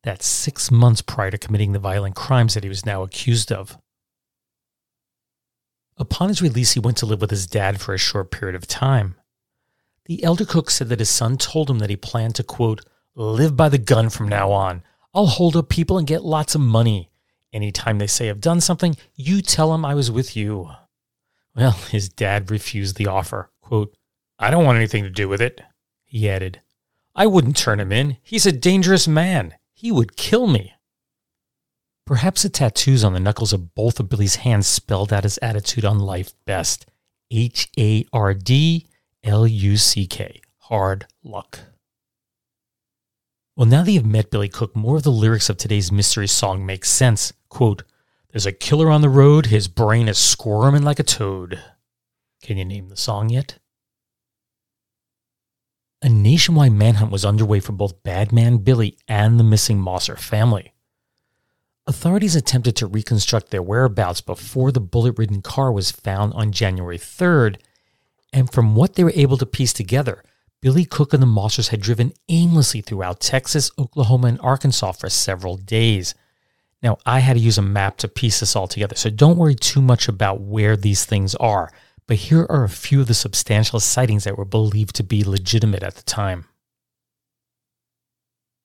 That's 0.04 0.26
six 0.26 0.70
months 0.70 1.02
prior 1.02 1.30
to 1.30 1.38
committing 1.38 1.72
the 1.72 1.78
violent 1.78 2.16
crimes 2.16 2.54
that 2.54 2.64
he 2.64 2.68
was 2.68 2.86
now 2.86 3.02
accused 3.02 3.52
of. 3.52 3.78
Upon 5.98 6.28
his 6.28 6.42
release, 6.42 6.72
he 6.72 6.80
went 6.80 6.96
to 6.98 7.06
live 7.06 7.20
with 7.20 7.30
his 7.30 7.46
dad 7.46 7.80
for 7.80 7.94
a 7.94 7.98
short 7.98 8.30
period 8.30 8.56
of 8.56 8.66
time. 8.66 9.16
The 10.06 10.24
elder 10.24 10.44
cook 10.44 10.70
said 10.70 10.88
that 10.88 10.98
his 10.98 11.10
son 11.10 11.36
told 11.36 11.70
him 11.70 11.78
that 11.78 11.90
he 11.90 11.96
planned 11.96 12.34
to, 12.36 12.42
quote, 12.42 12.80
live 13.14 13.56
by 13.56 13.68
the 13.68 13.78
gun 13.78 14.10
from 14.10 14.28
now 14.28 14.50
on. 14.52 14.82
I'll 15.14 15.26
hold 15.26 15.56
up 15.56 15.68
people 15.68 15.98
and 15.98 16.06
get 16.06 16.24
lots 16.24 16.54
of 16.54 16.60
money. 16.60 17.10
Anytime 17.52 17.98
they 17.98 18.06
say 18.06 18.30
I've 18.30 18.40
done 18.40 18.60
something, 18.60 18.96
you 19.14 19.42
tell 19.42 19.72
them 19.72 19.84
I 19.84 19.94
was 19.94 20.10
with 20.10 20.36
you. 20.36 20.70
Well, 21.54 21.72
his 21.90 22.08
dad 22.08 22.50
refused 22.50 22.96
the 22.96 23.06
offer. 23.06 23.50
Quote, 23.60 23.94
I 24.38 24.50
don't 24.50 24.64
want 24.64 24.76
anything 24.76 25.04
to 25.04 25.10
do 25.10 25.28
with 25.28 25.40
it. 25.40 25.60
He 26.04 26.28
added, 26.28 26.60
I 27.14 27.26
wouldn't 27.26 27.56
turn 27.56 27.78
him 27.80 27.92
in. 27.92 28.16
He's 28.22 28.46
a 28.46 28.52
dangerous 28.52 29.06
man. 29.06 29.54
He 29.74 29.92
would 29.92 30.16
kill 30.16 30.46
me. 30.46 30.74
Perhaps 32.06 32.42
the 32.42 32.48
tattoos 32.48 33.04
on 33.04 33.12
the 33.12 33.20
knuckles 33.20 33.52
of 33.52 33.74
both 33.74 34.00
of 34.00 34.08
Billy's 34.08 34.36
hands 34.36 34.66
spelled 34.66 35.12
out 35.12 35.24
his 35.24 35.38
attitude 35.40 35.84
on 35.84 35.98
life 35.98 36.32
best 36.46 36.86
H 37.30 37.70
A 37.78 38.04
R 38.12 38.34
D 38.34 38.86
L 39.22 39.46
U 39.46 39.76
C 39.76 40.06
K. 40.06 40.40
Hard 40.58 41.06
luck. 41.22 41.60
Well, 43.54 43.66
now 43.66 43.82
that 43.82 43.90
you've 43.90 44.06
met 44.06 44.30
Billy 44.30 44.48
Cook, 44.48 44.74
more 44.74 44.96
of 44.96 45.02
the 45.02 45.10
lyrics 45.10 45.50
of 45.50 45.58
today's 45.58 45.92
mystery 45.92 46.26
song 46.26 46.64
make 46.64 46.86
sense. 46.86 47.34
Quote, 47.50 47.82
There's 48.30 48.46
a 48.46 48.52
killer 48.52 48.88
on 48.88 49.02
the 49.02 49.10
road, 49.10 49.46
his 49.46 49.68
brain 49.68 50.08
is 50.08 50.16
squirming 50.16 50.82
like 50.82 50.98
a 50.98 51.02
toad. 51.02 51.62
Can 52.42 52.56
you 52.56 52.64
name 52.64 52.88
the 52.88 52.96
song 52.96 53.28
yet? 53.28 53.58
A 56.00 56.08
nationwide 56.08 56.72
manhunt 56.72 57.12
was 57.12 57.26
underway 57.26 57.60
for 57.60 57.72
both 57.72 58.02
Badman 58.02 58.58
Billy 58.58 58.96
and 59.06 59.38
the 59.38 59.44
missing 59.44 59.78
Mosser 59.78 60.18
family. 60.18 60.72
Authorities 61.86 62.34
attempted 62.34 62.74
to 62.76 62.86
reconstruct 62.86 63.50
their 63.50 63.62
whereabouts 63.62 64.22
before 64.22 64.72
the 64.72 64.80
bullet 64.80 65.18
ridden 65.18 65.42
car 65.42 65.70
was 65.70 65.90
found 65.90 66.32
on 66.32 66.52
January 66.52 66.98
3rd, 66.98 67.56
and 68.32 68.50
from 68.50 68.74
what 68.74 68.94
they 68.94 69.04
were 69.04 69.12
able 69.14 69.36
to 69.36 69.44
piece 69.44 69.74
together, 69.74 70.24
Billy 70.62 70.84
Cook 70.84 71.12
and 71.12 71.20
the 71.20 71.26
Mossers 71.26 71.68
had 71.68 71.80
driven 71.80 72.12
aimlessly 72.28 72.80
throughout 72.80 73.20
Texas, 73.20 73.72
Oklahoma, 73.76 74.28
and 74.28 74.40
Arkansas 74.40 74.92
for 74.92 75.10
several 75.10 75.56
days. 75.56 76.14
Now, 76.80 76.98
I 77.04 77.18
had 77.18 77.34
to 77.34 77.40
use 77.40 77.58
a 77.58 77.62
map 77.62 77.96
to 77.98 78.08
piece 78.08 78.38
this 78.38 78.54
all 78.54 78.68
together, 78.68 78.94
so 78.94 79.10
don't 79.10 79.36
worry 79.36 79.56
too 79.56 79.82
much 79.82 80.06
about 80.06 80.40
where 80.40 80.76
these 80.76 81.04
things 81.04 81.34
are. 81.34 81.72
But 82.06 82.16
here 82.16 82.46
are 82.48 82.62
a 82.62 82.68
few 82.68 83.00
of 83.00 83.08
the 83.08 83.14
substantial 83.14 83.80
sightings 83.80 84.22
that 84.22 84.38
were 84.38 84.44
believed 84.44 84.94
to 84.96 85.02
be 85.02 85.24
legitimate 85.24 85.82
at 85.82 85.96
the 85.96 86.02
time. 86.02 86.46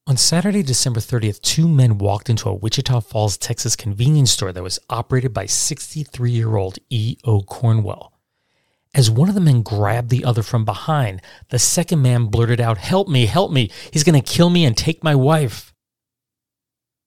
On 0.06 0.18
Saturday, 0.18 0.64
December 0.64 1.00
30th, 1.00 1.42
two 1.42 1.68
men 1.68 1.98
walked 1.98 2.30
into 2.30 2.48
a 2.48 2.54
Wichita 2.54 3.02
Falls, 3.02 3.38
Texas 3.38 3.76
convenience 3.76 4.32
store 4.32 4.54
that 4.54 4.64
was 4.64 4.80
operated 4.90 5.34
by 5.34 5.48
63 5.48 6.32
year 6.32 6.56
old 6.56 6.78
E.O. 6.90 7.42
Cornwell. 7.42 8.14
As 8.98 9.12
one 9.12 9.30
of 9.30 9.36
the 9.36 9.42
men 9.42 9.62
grabbed 9.62 10.10
the 10.10 10.26
other 10.26 10.42
from 10.42 10.66
behind, 10.66 11.22
the 11.50 11.60
second 11.60 12.02
man 12.02 12.26
blurted 12.26 12.60
out, 12.60 12.80
Help 12.80 13.08
me, 13.08 13.28
help 13.28 13.52
me. 13.52 13.70
He's 13.94 14.04
going 14.04 14.20
to 14.20 14.28
kill 14.34 14.50
me 14.50 14.66
and 14.66 14.76
take 14.76 15.04
my 15.04 15.14
wife. 15.14 15.72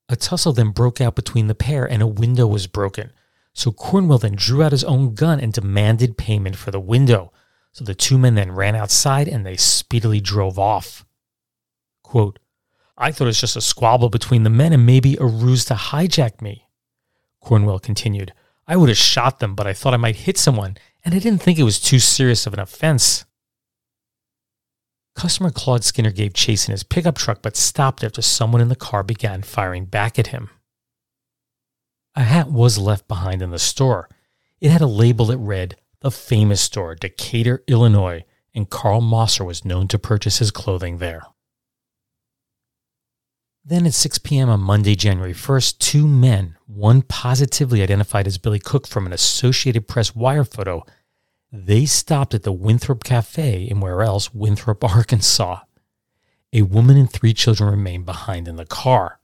A 0.09 0.15
tussle 0.15 0.53
then 0.53 0.71
broke 0.71 1.01
out 1.01 1.17
between 1.17 1.49
the 1.49 1.55
pair 1.55 1.85
and 1.85 2.01
a 2.01 2.07
window 2.07 2.47
was 2.47 2.69
broken. 2.69 3.11
So 3.55 3.73
Cornwell 3.73 4.19
then 4.19 4.37
drew 4.37 4.63
out 4.63 4.71
his 4.71 4.85
own 4.85 5.15
gun 5.15 5.41
and 5.41 5.53
demanded 5.53 6.17
payment 6.17 6.55
for 6.55 6.71
the 6.71 6.79
window. 6.79 7.33
So 7.73 7.85
the 7.85 7.95
two 7.97 8.19
men 8.19 8.37
then 8.37 8.53
ran 8.53 8.77
outside 8.77 9.27
and 9.27 9.45
they 9.45 9.57
speedily 9.57 10.21
drove 10.21 10.61
off. 10.61 11.05
Quote, 12.05 12.39
I 12.97 13.11
thought 13.11 13.25
it 13.25 13.35
was 13.35 13.41
just 13.41 13.57
a 13.57 13.61
squabble 13.61 14.11
between 14.11 14.45
the 14.45 14.51
men 14.51 14.73
and 14.73 14.87
maybe 14.87 15.17
a 15.17 15.27
ruse 15.27 15.65
to 15.65 15.75
hijack 15.75 16.41
me. 16.41 16.69
Cornwell 17.41 17.81
continued, 17.81 18.33
I 18.69 18.77
would 18.77 18.91
have 18.91 18.99
shot 18.99 19.41
them, 19.41 19.57
but 19.57 19.67
I 19.67 19.73
thought 19.73 19.95
I 19.95 19.97
might 19.97 20.15
hit 20.15 20.39
someone 20.39 20.77
and 21.05 21.15
I 21.15 21.19
didn't 21.19 21.43
think 21.43 21.59
it 21.59 21.65
was 21.65 21.81
too 21.81 21.99
serious 21.99 22.47
of 22.47 22.55
an 22.55 22.61
offense. 22.61 23.25
Customer 25.15 25.51
Claude 25.51 25.85
Skinner 25.85 26.13
gave 26.13 26.35
chase 26.35 26.69
in 26.69 26.73
his 26.73 26.83
pickup 26.83 27.17
truck 27.17 27.43
but 27.43 27.57
stopped 27.57 28.05
after 28.05 28.23
someone 28.23 28.61
in 28.61 28.69
the 28.69 28.77
car 28.77 29.03
began 29.03 29.43
firing 29.43 29.85
back 29.85 30.19
at 30.19 30.29
him. 30.29 30.51
A 32.15 32.23
hat 32.23 32.51
was 32.51 32.79
left 32.79 33.07
behind 33.09 33.43
in 33.43 33.51
the 33.51 33.59
store. 33.59 34.09
It 34.61 34.71
had 34.71 34.81
a 34.81 34.87
label 34.87 35.27
that 35.27 35.39
read, 35.39 35.77
The 36.01 36.11
Famous 36.11 36.61
Store, 36.61 36.95
Decatur, 36.95 37.63
Illinois, 37.67 38.25
and 38.55 38.69
Carl 38.69 39.01
Mosser 39.01 39.45
was 39.45 39.65
known 39.65 39.89
to 39.89 39.99
purchase 39.99 40.39
his 40.39 40.51
clothing 40.51 40.99
there. 40.99 41.23
Then 43.65 43.85
at 43.87 43.93
6 43.93 44.19
p.m. 44.19 44.49
on 44.49 44.61
Monday, 44.61 44.95
January 44.95 45.35
1st, 45.35 45.79
two 45.79 46.07
men, 46.09 46.57
one 46.67 47.03
positively 47.03 47.83
identified 47.83 48.27
as 48.27 48.39
Billy 48.39 48.59
Cook 48.59 48.87
from 48.87 49.05
an 49.05 49.13
Associated 49.13 49.87
Press 49.87 50.15
wire 50.15 50.45
photo, 50.45 50.85
they 51.53 51.85
stopped 51.85 52.33
at 52.33 52.43
the 52.43 52.53
Winthrop 52.53 53.05
Cafe 53.05 53.65
in 53.65 53.81
where 53.81 54.03
else, 54.03 54.33
Winthrop, 54.33 54.83
Arkansas. 54.97 55.61
A 56.53 56.63
woman 56.63 56.97
and 56.97 57.11
three 57.11 57.35
children 57.35 57.71
remained 57.71 58.07
behind 58.07 58.49
in 58.49 58.57
the 58.57 58.65
car. 58.65 59.21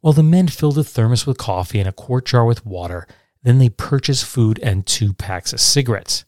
While 0.00 0.12
the 0.12 0.22
men 0.22 0.48
filled 0.48 0.78
a 0.78 0.84
thermos 0.84 1.26
with 1.26 1.38
coffee 1.38 1.80
and 1.80 1.88
a 1.88 1.92
quart 1.92 2.26
jar 2.26 2.44
with 2.44 2.66
water, 2.66 3.06
then 3.42 3.58
they 3.58 3.70
purchased 3.70 4.26
food 4.26 4.60
and 4.62 4.86
two 4.86 5.14
packs 5.14 5.52
of 5.52 5.60
cigarettes. 5.60 6.24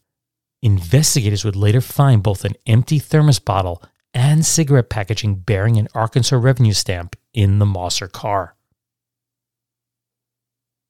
Investigators 0.62 1.44
would 1.44 1.56
later 1.56 1.80
find 1.80 2.22
both 2.22 2.44
an 2.44 2.54
empty 2.66 2.98
thermos 2.98 3.38
bottle 3.38 3.82
and 4.12 4.44
cigarette 4.44 4.88
packaging 4.88 5.36
bearing 5.36 5.76
an 5.76 5.88
Arkansas 5.94 6.36
revenue 6.36 6.72
stamp 6.72 7.16
in 7.32 7.58
the 7.58 7.66
Mosser 7.66 8.10
car. 8.10 8.56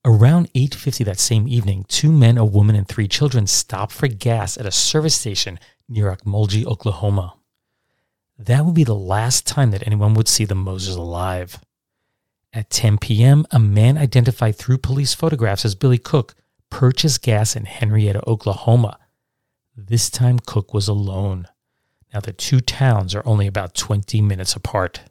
Around 0.04 0.48
8:50 0.54 1.04
that 1.04 1.18
same 1.18 1.46
evening, 1.46 1.84
two 1.88 2.10
men, 2.10 2.38
a 2.38 2.44
woman, 2.44 2.74
and 2.74 2.88
three 2.88 3.06
children 3.06 3.46
stopped 3.46 3.92
for 3.92 4.08
gas 4.08 4.56
at 4.56 4.64
a 4.64 4.70
service 4.70 5.14
station 5.14 5.58
near 5.88 6.10
Okmulgee, 6.14 6.64
Oklahoma. 6.64 7.34
That 8.38 8.64
would 8.64 8.74
be 8.74 8.84
the 8.84 8.94
last 8.94 9.46
time 9.46 9.70
that 9.72 9.86
anyone 9.86 10.14
would 10.14 10.28
see 10.28 10.46
the 10.46 10.54
Mossers 10.54 10.96
alive. 10.96 11.60
At 12.54 12.70
10 12.70 12.96
p.m., 12.98 13.46
a 13.50 13.58
man 13.58 13.98
identified 13.98 14.56
through 14.56 14.78
police 14.78 15.12
photographs 15.12 15.66
as 15.66 15.74
Billy 15.74 15.98
Cook 15.98 16.34
purchased 16.70 17.20
gas 17.20 17.54
in 17.54 17.64
Henryetta, 17.64 18.26
Oklahoma. 18.26 18.98
This 19.76 20.08
time, 20.08 20.38
Cook 20.38 20.72
was 20.72 20.88
alone. 20.88 21.46
Now, 22.12 22.20
the 22.20 22.32
two 22.32 22.60
towns 22.60 23.14
are 23.14 23.22
only 23.24 23.46
about 23.46 23.74
20 23.74 24.20
minutes 24.20 24.56
apart. 24.56 25.02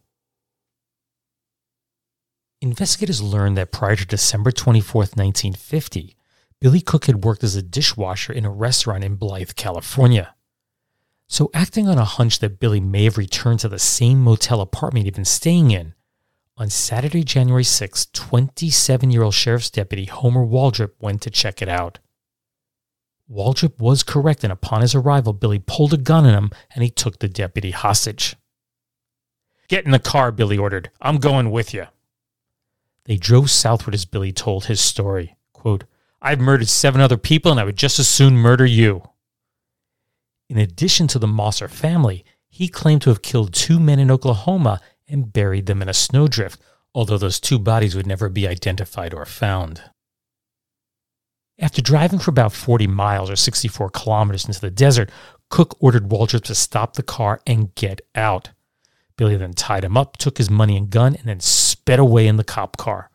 Investigators 2.62 3.22
learned 3.22 3.58
that 3.58 3.72
prior 3.72 3.96
to 3.96 4.06
December 4.06 4.52
24, 4.52 5.02
1950, 5.02 6.18
Billy 6.60 6.82
Cook 6.82 7.06
had 7.06 7.24
worked 7.24 7.44
as 7.44 7.56
a 7.56 7.62
dishwasher 7.62 8.34
in 8.34 8.44
a 8.44 8.52
restaurant 8.52 9.06
in 9.06 9.16
Blythe, 9.16 9.52
California. 9.56 10.36
So, 11.30 11.50
acting 11.54 11.88
on 11.88 11.98
a 11.98 12.04
hunch 12.04 12.40
that 12.40 12.60
Billy 12.60 12.82
may 12.82 13.06
have 13.06 13.18
returned 13.18 13.62
to 13.62 13.70
the 13.70 13.80
same 13.80 14.22
motel 14.22 14.60
apartment 14.60 15.06
he'd 15.06 15.16
been 15.16 15.24
staying 15.24 15.72
in, 15.72 15.94
on 16.60 16.70
Saturday, 16.70 17.24
January 17.24 17.64
6, 17.64 18.08
27 18.12 19.12
year 19.12 19.24
old 19.24 19.34
Sheriff's 19.34 19.70
Deputy 19.70 20.06
Homer 20.06 20.46
Waldrop 20.46 20.92
went 21.00 21.22
to 21.22 21.30
check 21.30 21.62
it 21.62 21.70
out. 21.70 22.00
Waldrop 23.30 23.80
was 23.80 24.02
correct, 24.04 24.44
and 24.44 24.52
upon 24.52 24.82
his 24.82 24.96
arrival, 24.96 25.34
Billy 25.34 25.60
pulled 25.60 25.94
a 25.94 25.98
gun 25.98 26.26
on 26.26 26.34
him 26.34 26.52
and 26.74 26.84
he 26.84 26.90
took 26.90 27.20
the 27.20 27.30
deputy 27.30 27.72
hostage. 27.72 28.36
Get 29.68 29.86
in 29.86 29.92
the 29.92 30.00
car, 30.00 30.32
Billy 30.32 30.58
ordered. 30.58 30.90
I'm 31.00 31.18
going 31.18 31.52
with 31.52 31.74
you. 31.74 31.86
They 33.06 33.18
drove 33.18 33.52
southward 33.52 33.94
as 33.94 34.06
Billy 34.06 34.32
told 34.32 34.66
his 34.66 34.82
story. 34.82 35.36
Quote, 35.54 35.84
I've 36.22 36.40
murdered 36.40 36.68
seven 36.68 37.02
other 37.02 37.18
people 37.18 37.52
and 37.52 37.60
I 37.60 37.64
would 37.64 37.78
just 37.78 38.00
as 38.00 38.08
soon 38.08 38.36
murder 38.36 38.66
you. 38.66 39.04
In 40.50 40.58
addition 40.58 41.08
to 41.10 41.20
the 41.20 41.28
Mosser 41.28 41.70
family, 41.70 42.26
he 42.50 42.68
claimed 42.68 43.04
to 43.04 43.10
have 43.12 43.22
killed 43.22 43.54
two 43.54 43.80
men 43.80 44.00
in 44.00 44.10
Oklahoma 44.10 44.82
and 45.08 45.32
buried 45.32 45.68
them 45.68 45.82
in 45.82 45.90
a 45.90 45.94
snowdrift, 45.94 46.60
although 46.96 47.18
those 47.18 47.40
two 47.40 47.60
bodies 47.60 47.96
would 47.96 48.08
never 48.08 48.28
be 48.28 48.48
identified 48.48 49.14
or 49.14 49.26
found. 49.26 49.84
After 51.60 51.82
driving 51.82 52.20
for 52.20 52.32
about 52.32 52.54
40 52.54 52.88
miles 52.88 53.30
or 53.30 53.36
64 53.36 53.90
kilometers 53.90 54.46
into 54.46 54.62
the 54.62 54.72
desert, 54.72 55.12
Cook 55.50 55.76
ordered 55.80 56.10
Waldrop 56.10 56.44
to 56.44 56.56
stop 56.56 56.94
the 56.94 57.04
car 57.04 57.42
and 57.46 57.76
get 57.76 58.02
out. 58.16 58.52
Billy 59.18 59.36
then 59.36 59.54
tied 59.54 59.84
him 59.84 59.98
up, 59.98 60.16
took 60.16 60.38
his 60.38 60.50
money 60.50 60.78
and 60.78 60.90
gun, 60.90 61.16
and 61.16 61.26
then 61.26 61.42
sped 61.42 62.00
away 62.00 62.28
in 62.28 62.38
the 62.38 62.44
cop 62.44 62.78
car. 62.78 63.12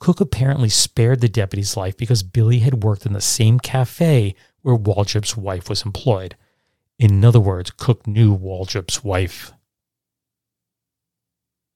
Cook 0.00 0.20
apparently 0.20 0.68
spared 0.68 1.20
the 1.20 1.28
deputy's 1.28 1.76
life 1.76 1.96
because 1.96 2.22
Billy 2.24 2.60
had 2.60 2.82
worked 2.82 3.06
in 3.06 3.12
the 3.12 3.20
same 3.20 3.60
cafe 3.60 4.34
where 4.62 4.76
Waldrop's 4.76 5.36
wife 5.36 5.68
was 5.68 5.84
employed. 5.84 6.36
In 6.98 7.24
other 7.24 7.40
words, 7.40 7.70
Cook 7.70 8.06
knew 8.06 8.36
Waldrop's 8.36 9.04
wife. 9.04 9.52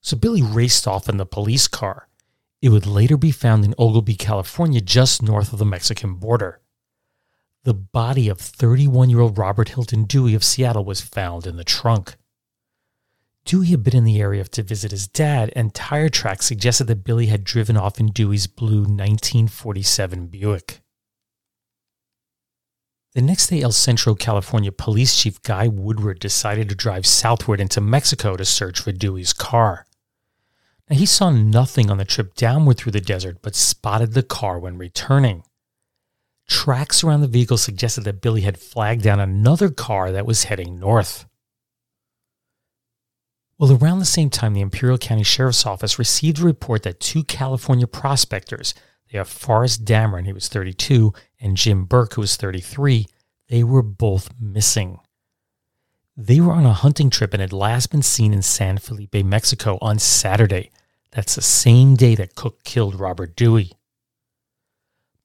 So 0.00 0.16
Billy 0.16 0.42
raced 0.42 0.88
off 0.88 1.08
in 1.08 1.16
the 1.16 1.26
police 1.26 1.68
car. 1.68 2.08
It 2.62 2.68
would 2.68 2.86
later 2.86 3.16
be 3.16 3.32
found 3.32 3.64
in 3.64 3.74
Ogilby, 3.76 4.14
California, 4.14 4.80
just 4.80 5.20
north 5.20 5.52
of 5.52 5.58
the 5.58 5.64
Mexican 5.64 6.14
border. 6.14 6.60
The 7.64 7.74
body 7.74 8.28
of 8.28 8.40
31 8.40 9.10
year 9.10 9.20
old 9.20 9.36
Robert 9.36 9.70
Hilton 9.70 10.04
Dewey 10.04 10.34
of 10.34 10.44
Seattle 10.44 10.84
was 10.84 11.00
found 11.00 11.44
in 11.44 11.56
the 11.56 11.64
trunk. 11.64 12.14
Dewey 13.44 13.66
had 13.66 13.82
been 13.82 13.96
in 13.96 14.04
the 14.04 14.20
area 14.20 14.44
to 14.44 14.62
visit 14.62 14.92
his 14.92 15.08
dad, 15.08 15.52
and 15.56 15.74
tire 15.74 16.08
tracks 16.08 16.46
suggested 16.46 16.84
that 16.84 17.02
Billy 17.02 17.26
had 17.26 17.42
driven 17.42 17.76
off 17.76 17.98
in 17.98 18.06
Dewey's 18.06 18.46
blue 18.46 18.82
1947 18.82 20.28
Buick. 20.28 20.80
The 23.14 23.22
next 23.22 23.48
day, 23.48 23.60
El 23.60 23.72
Centro, 23.72 24.14
California 24.14 24.70
Police 24.70 25.20
Chief 25.20 25.42
Guy 25.42 25.66
Woodward 25.66 26.20
decided 26.20 26.68
to 26.68 26.76
drive 26.76 27.06
southward 27.06 27.60
into 27.60 27.80
Mexico 27.80 28.36
to 28.36 28.44
search 28.44 28.80
for 28.80 28.92
Dewey's 28.92 29.32
car. 29.32 29.86
He 30.92 31.06
saw 31.06 31.30
nothing 31.30 31.90
on 31.90 31.98
the 31.98 32.04
trip 32.04 32.34
downward 32.34 32.76
through 32.76 32.92
the 32.92 33.00
desert, 33.00 33.38
but 33.42 33.54
spotted 33.54 34.12
the 34.12 34.22
car 34.22 34.58
when 34.58 34.76
returning. 34.76 35.44
Tracks 36.48 37.02
around 37.02 37.22
the 37.22 37.28
vehicle 37.28 37.56
suggested 37.56 38.04
that 38.04 38.20
Billy 38.20 38.42
had 38.42 38.58
flagged 38.58 39.02
down 39.02 39.20
another 39.20 39.70
car 39.70 40.12
that 40.12 40.26
was 40.26 40.44
heading 40.44 40.78
north. 40.78 41.24
Well, 43.58 43.72
around 43.72 44.00
the 44.00 44.04
same 44.04 44.28
time, 44.28 44.54
the 44.54 44.60
Imperial 44.60 44.98
County 44.98 45.22
Sheriff's 45.22 45.64
Office 45.64 45.98
received 45.98 46.40
a 46.40 46.44
report 46.44 46.82
that 46.82 47.00
two 47.00 47.22
California 47.24 47.86
prospectors, 47.86 48.74
they 49.10 49.18
have 49.18 49.28
Forrest 49.28 49.84
Dameron, 49.84 50.26
he 50.26 50.32
was 50.32 50.48
32, 50.48 51.12
and 51.40 51.56
Jim 51.56 51.84
Burke, 51.84 52.14
who 52.14 52.22
was 52.22 52.36
33, 52.36 53.06
they 53.48 53.62
were 53.62 53.82
both 53.82 54.30
missing. 54.40 54.98
They 56.16 56.40
were 56.40 56.52
on 56.52 56.66
a 56.66 56.72
hunting 56.72 57.08
trip 57.08 57.32
and 57.32 57.40
had 57.40 57.52
last 57.52 57.90
been 57.90 58.02
seen 58.02 58.34
in 58.34 58.42
San 58.42 58.78
Felipe, 58.78 59.24
Mexico 59.24 59.78
on 59.80 59.98
Saturday. 59.98 60.70
That's 61.12 61.34
the 61.34 61.42
same 61.42 61.94
day 61.94 62.14
that 62.14 62.34
Cook 62.34 62.64
killed 62.64 62.98
Robert 62.98 63.36
Dewey. 63.36 63.72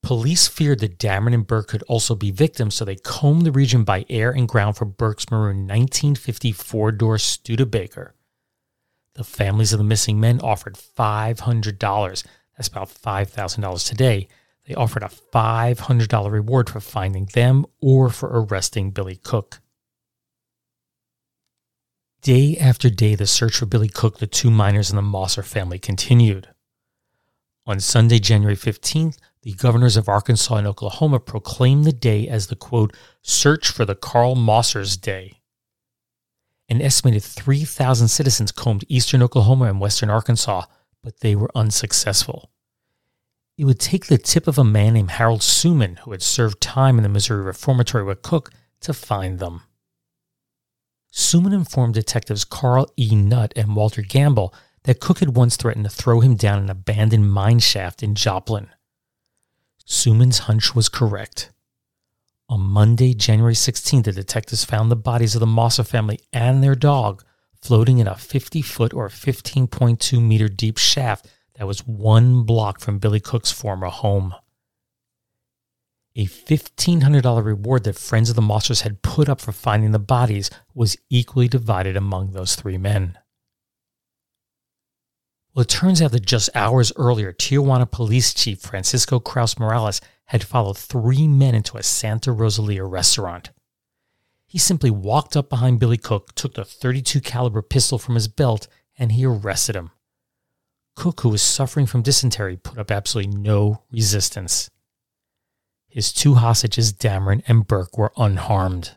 Police 0.04 0.48
feared 0.48 0.80
that 0.80 1.00
Dameron 1.00 1.34
and 1.34 1.48
Burke 1.48 1.68
could 1.70 1.84
also 1.84 2.16
be 2.16 2.32
victims, 2.32 2.76
so 2.76 2.86
they 2.86 2.96
combed 2.96 3.46
the 3.46 3.52
region 3.52 3.84
by 3.84 4.06
air 4.10 4.32
and 4.32 4.48
ground 4.48 4.78
for 4.78 4.86
Burke's 4.86 5.30
maroon 5.32 5.68
1950 5.68 6.52
four 6.52 6.92
door 6.92 7.18
Studebaker. 7.18 8.14
The 9.16 9.24
families 9.24 9.74
of 9.74 9.80
the 9.80 9.84
missing 9.84 10.20
men 10.20 10.40
offered 10.42 10.76
$500. 10.76 12.24
That's 12.56 12.68
about 12.68 12.90
$5,000 12.90 13.88
today. 13.88 14.28
They 14.68 14.76
offered 14.76 15.04
a 15.04 15.10
$500 15.34 16.32
reward 16.32 16.70
for 16.70 16.80
finding 16.80 17.26
them 17.34 17.66
or 17.82 18.10
for 18.10 18.30
arresting 18.32 18.92
Billy 18.92 19.16
Cook. 19.16 19.60
Day 22.22 22.58
after 22.58 22.90
day, 22.90 23.16
the 23.16 23.28
search 23.28 23.58
for 23.58 23.66
Billy 23.66 23.90
Cook, 23.90 24.20
the 24.20 24.28
two 24.28 24.52
miners, 24.52 24.90
and 24.90 24.98
the 24.98 25.04
Mosser 25.04 25.44
family 25.44 25.80
continued. 25.80 26.50
On 27.66 27.80
Sunday, 27.80 28.20
January 28.20 28.56
15th, 28.56 29.18
the 29.44 29.54
governors 29.54 29.96
of 29.96 30.10
Arkansas 30.10 30.56
and 30.56 30.68
Oklahoma 30.68 31.20
proclaimed 31.20 31.86
the 31.86 31.94
day 31.94 32.28
as 32.28 32.48
the 32.48 32.56
quote, 32.56 32.96
Search 33.22 33.70
for 33.70 33.86
the 33.86 33.96
Carl 33.96 34.36
Mossers 34.36 35.00
Day. 35.00 35.42
An 36.70 36.82
estimated 36.82 37.24
3,000 37.24 38.08
citizens 38.08 38.52
combed 38.52 38.84
eastern 38.90 39.22
Oklahoma 39.22 39.66
and 39.66 39.80
western 39.80 40.10
Arkansas, 40.10 40.64
but 41.04 41.22
they 41.22 41.36
were 41.36 41.52
unsuccessful. 41.56 42.52
It 43.58 43.66
would 43.66 43.80
take 43.80 44.08
the 44.08 44.18
tip 44.18 44.48
of 44.48 44.58
a 44.58 44.64
man 44.64 44.94
named 44.94 45.12
Harold 45.12 45.42
Suman, 45.42 46.00
who 46.00 46.12
had 46.12 46.22
served 46.22 46.60
time 46.60 46.98
in 46.98 47.04
the 47.04 47.10
Missouri 47.10 47.44
Reformatory 47.44 48.04
with 48.04 48.22
Cook, 48.22 48.52
to 48.82 48.94
find 48.94 49.40
them. 49.40 49.64
Suman 51.12 51.54
informed 51.54 51.94
detectives 51.94 52.46
Carl 52.46 52.92
E. 52.98 53.16
Nutt 53.16 53.54
and 53.56 53.76
Walter 53.76 54.02
Gamble 54.02 54.54
that 54.84 55.00
Cook 55.00 55.20
had 55.20 55.36
once 55.36 55.58
threatened 55.58 55.86
to 55.86 55.92
throw 55.92 56.22
him 56.22 56.36
down 56.36 56.60
an 56.60 56.70
abandoned 56.70 57.32
mine 57.32 57.60
shaft 57.60 58.04
in 58.04 58.16
Joplin. 58.16 58.70
Suman's 59.86 60.40
hunch 60.40 60.76
was 60.76 60.90
correct. 60.90 61.52
On 62.50 62.62
Monday, 62.62 63.14
January 63.14 63.54
16th, 63.54 64.06
the 64.06 64.14
detectives 64.14 64.64
found 64.64 64.90
the 64.90 64.96
bodies 64.96 65.36
of 65.36 65.42
the 65.42 65.46
Mosser 65.46 65.86
family 65.86 66.20
and 66.32 66.64
their 66.64 66.76
dog 66.76 67.24
floating 67.62 68.00
in 68.00 68.08
a 68.08 68.16
50 68.16 68.62
foot 68.62 68.94
or 68.94 69.10
15.2 69.10 70.22
meter 70.22 70.48
deep 70.48 70.78
shaft 70.78 71.28
that 71.56 71.68
was 71.68 71.86
one 71.86 72.44
block 72.44 72.80
from 72.80 73.00
Billy 73.00 73.20
Cook's 73.20 73.52
former 73.52 73.88
home. 73.88 74.34
A 76.20 76.26
$1,500 76.26 77.46
reward 77.46 77.84
that 77.84 77.96
friends 77.96 78.32
of 78.32 78.36
the 78.36 78.42
Mossers 78.42 78.82
had 78.82 79.04
put 79.04 79.30
up 79.30 79.40
for 79.40 79.52
finding 79.52 79.92
the 79.92 80.00
bodies 80.00 80.50
was 80.74 80.98
equally 81.12 81.48
divided 81.48 81.96
among 81.96 82.32
those 82.32 82.56
three 82.56 82.80
men. 82.80 83.20
Well, 85.54 85.62
it 85.62 85.70
turns 85.70 86.02
out 86.02 86.12
that 86.14 86.26
just 86.26 86.50
hours 86.56 86.92
earlier, 86.96 87.34
Tijuana 87.34 87.90
Police 87.90 88.34
Chief 88.34 88.60
Francisco 88.60 89.20
Kraus 89.20 89.60
Morales 89.60 90.02
had 90.26 90.44
followed 90.44 90.78
three 90.78 91.28
men 91.28 91.54
into 91.54 91.78
a 91.78 91.84
Santa 91.84 92.32
Rosalia 92.32 92.84
restaurant. 92.84 93.52
He 94.48 94.58
simply 94.58 94.90
walked 94.90 95.38
up 95.38 95.50
behind 95.50 95.80
Billy 95.80 95.98
Cook, 95.98 96.34
took 96.34 96.56
the 96.56 96.66
32 96.66 97.22
caliber 97.22 97.62
pistol 97.62 98.00
from 98.00 98.16
his 98.16 98.28
belt, 98.28 98.68
and 98.98 99.12
he 99.12 99.24
arrested 99.24 99.76
him. 99.76 99.92
Cook, 100.96 101.22
who 101.22 101.30
was 101.30 101.44
suffering 101.44 101.86
from 101.86 102.02
dysentery, 102.02 102.58
put 102.58 102.80
up 102.80 102.90
absolutely 102.90 103.38
no 103.38 103.84
resistance. 103.92 104.72
His 105.98 106.14
two 106.14 106.36
hostages, 106.36 106.94
Dameron 106.94 107.42
and 107.48 107.66
Burke, 107.66 107.98
were 107.98 108.14
unharmed. 108.18 108.92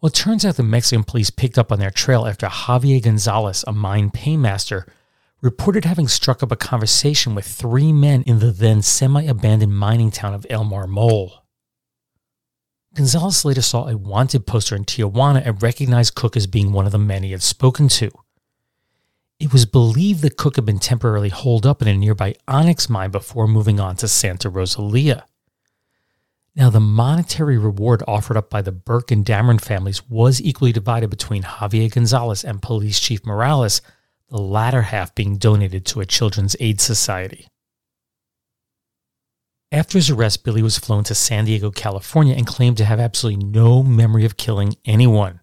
Well, 0.00 0.08
it 0.08 0.14
turns 0.14 0.42
out 0.42 0.56
the 0.56 0.62
Mexican 0.62 1.04
police 1.04 1.28
picked 1.28 1.58
up 1.58 1.70
on 1.70 1.78
their 1.78 1.90
trail 1.90 2.26
after 2.26 2.46
Javier 2.46 3.02
Gonzalez, 3.02 3.62
a 3.66 3.74
mine 3.74 4.08
paymaster, 4.08 4.86
reported 5.42 5.84
having 5.84 6.08
struck 6.08 6.42
up 6.42 6.50
a 6.50 6.56
conversation 6.56 7.34
with 7.34 7.44
three 7.44 7.92
men 7.92 8.22
in 8.22 8.38
the 8.38 8.50
then 8.50 8.80
semi 8.80 9.24
abandoned 9.24 9.76
mining 9.76 10.10
town 10.10 10.32
of 10.32 10.46
El 10.48 10.64
Marmol. 10.64 11.42
Gonzalez 12.94 13.44
later 13.44 13.60
saw 13.60 13.86
a 13.86 13.98
wanted 13.98 14.46
poster 14.46 14.76
in 14.76 14.86
Tijuana 14.86 15.42
and 15.44 15.62
recognized 15.62 16.14
Cook 16.14 16.38
as 16.38 16.46
being 16.46 16.72
one 16.72 16.86
of 16.86 16.92
the 16.92 16.98
men 16.98 17.22
he 17.22 17.32
had 17.32 17.42
spoken 17.42 17.88
to. 17.88 18.10
It 19.40 19.54
was 19.54 19.64
believed 19.64 20.20
that 20.20 20.36
Cook 20.36 20.56
had 20.56 20.66
been 20.66 20.78
temporarily 20.78 21.30
holed 21.30 21.64
up 21.64 21.80
in 21.80 21.88
a 21.88 21.96
nearby 21.96 22.34
onyx 22.46 22.90
mine 22.90 23.10
before 23.10 23.48
moving 23.48 23.80
on 23.80 23.96
to 23.96 24.06
Santa 24.06 24.50
Rosalia. 24.50 25.24
Now, 26.54 26.68
the 26.68 26.78
monetary 26.78 27.56
reward 27.56 28.02
offered 28.06 28.36
up 28.36 28.50
by 28.50 28.60
the 28.60 28.70
Burke 28.70 29.10
and 29.10 29.24
Dameron 29.24 29.60
families 29.60 30.06
was 30.10 30.42
equally 30.42 30.72
divided 30.72 31.08
between 31.08 31.42
Javier 31.42 31.90
Gonzalez 31.90 32.44
and 32.44 32.60
Police 32.60 33.00
Chief 33.00 33.24
Morales, 33.24 33.80
the 34.28 34.38
latter 34.38 34.82
half 34.82 35.14
being 35.14 35.38
donated 35.38 35.86
to 35.86 36.00
a 36.00 36.06
children's 36.06 36.54
aid 36.60 36.78
society. 36.78 37.48
After 39.72 39.96
his 39.96 40.10
arrest, 40.10 40.44
Billy 40.44 40.62
was 40.62 40.78
flown 40.78 41.04
to 41.04 41.14
San 41.14 41.46
Diego, 41.46 41.70
California, 41.70 42.34
and 42.34 42.46
claimed 42.46 42.76
to 42.76 42.84
have 42.84 43.00
absolutely 43.00 43.44
no 43.46 43.82
memory 43.82 44.26
of 44.26 44.36
killing 44.36 44.74
anyone. 44.84 45.40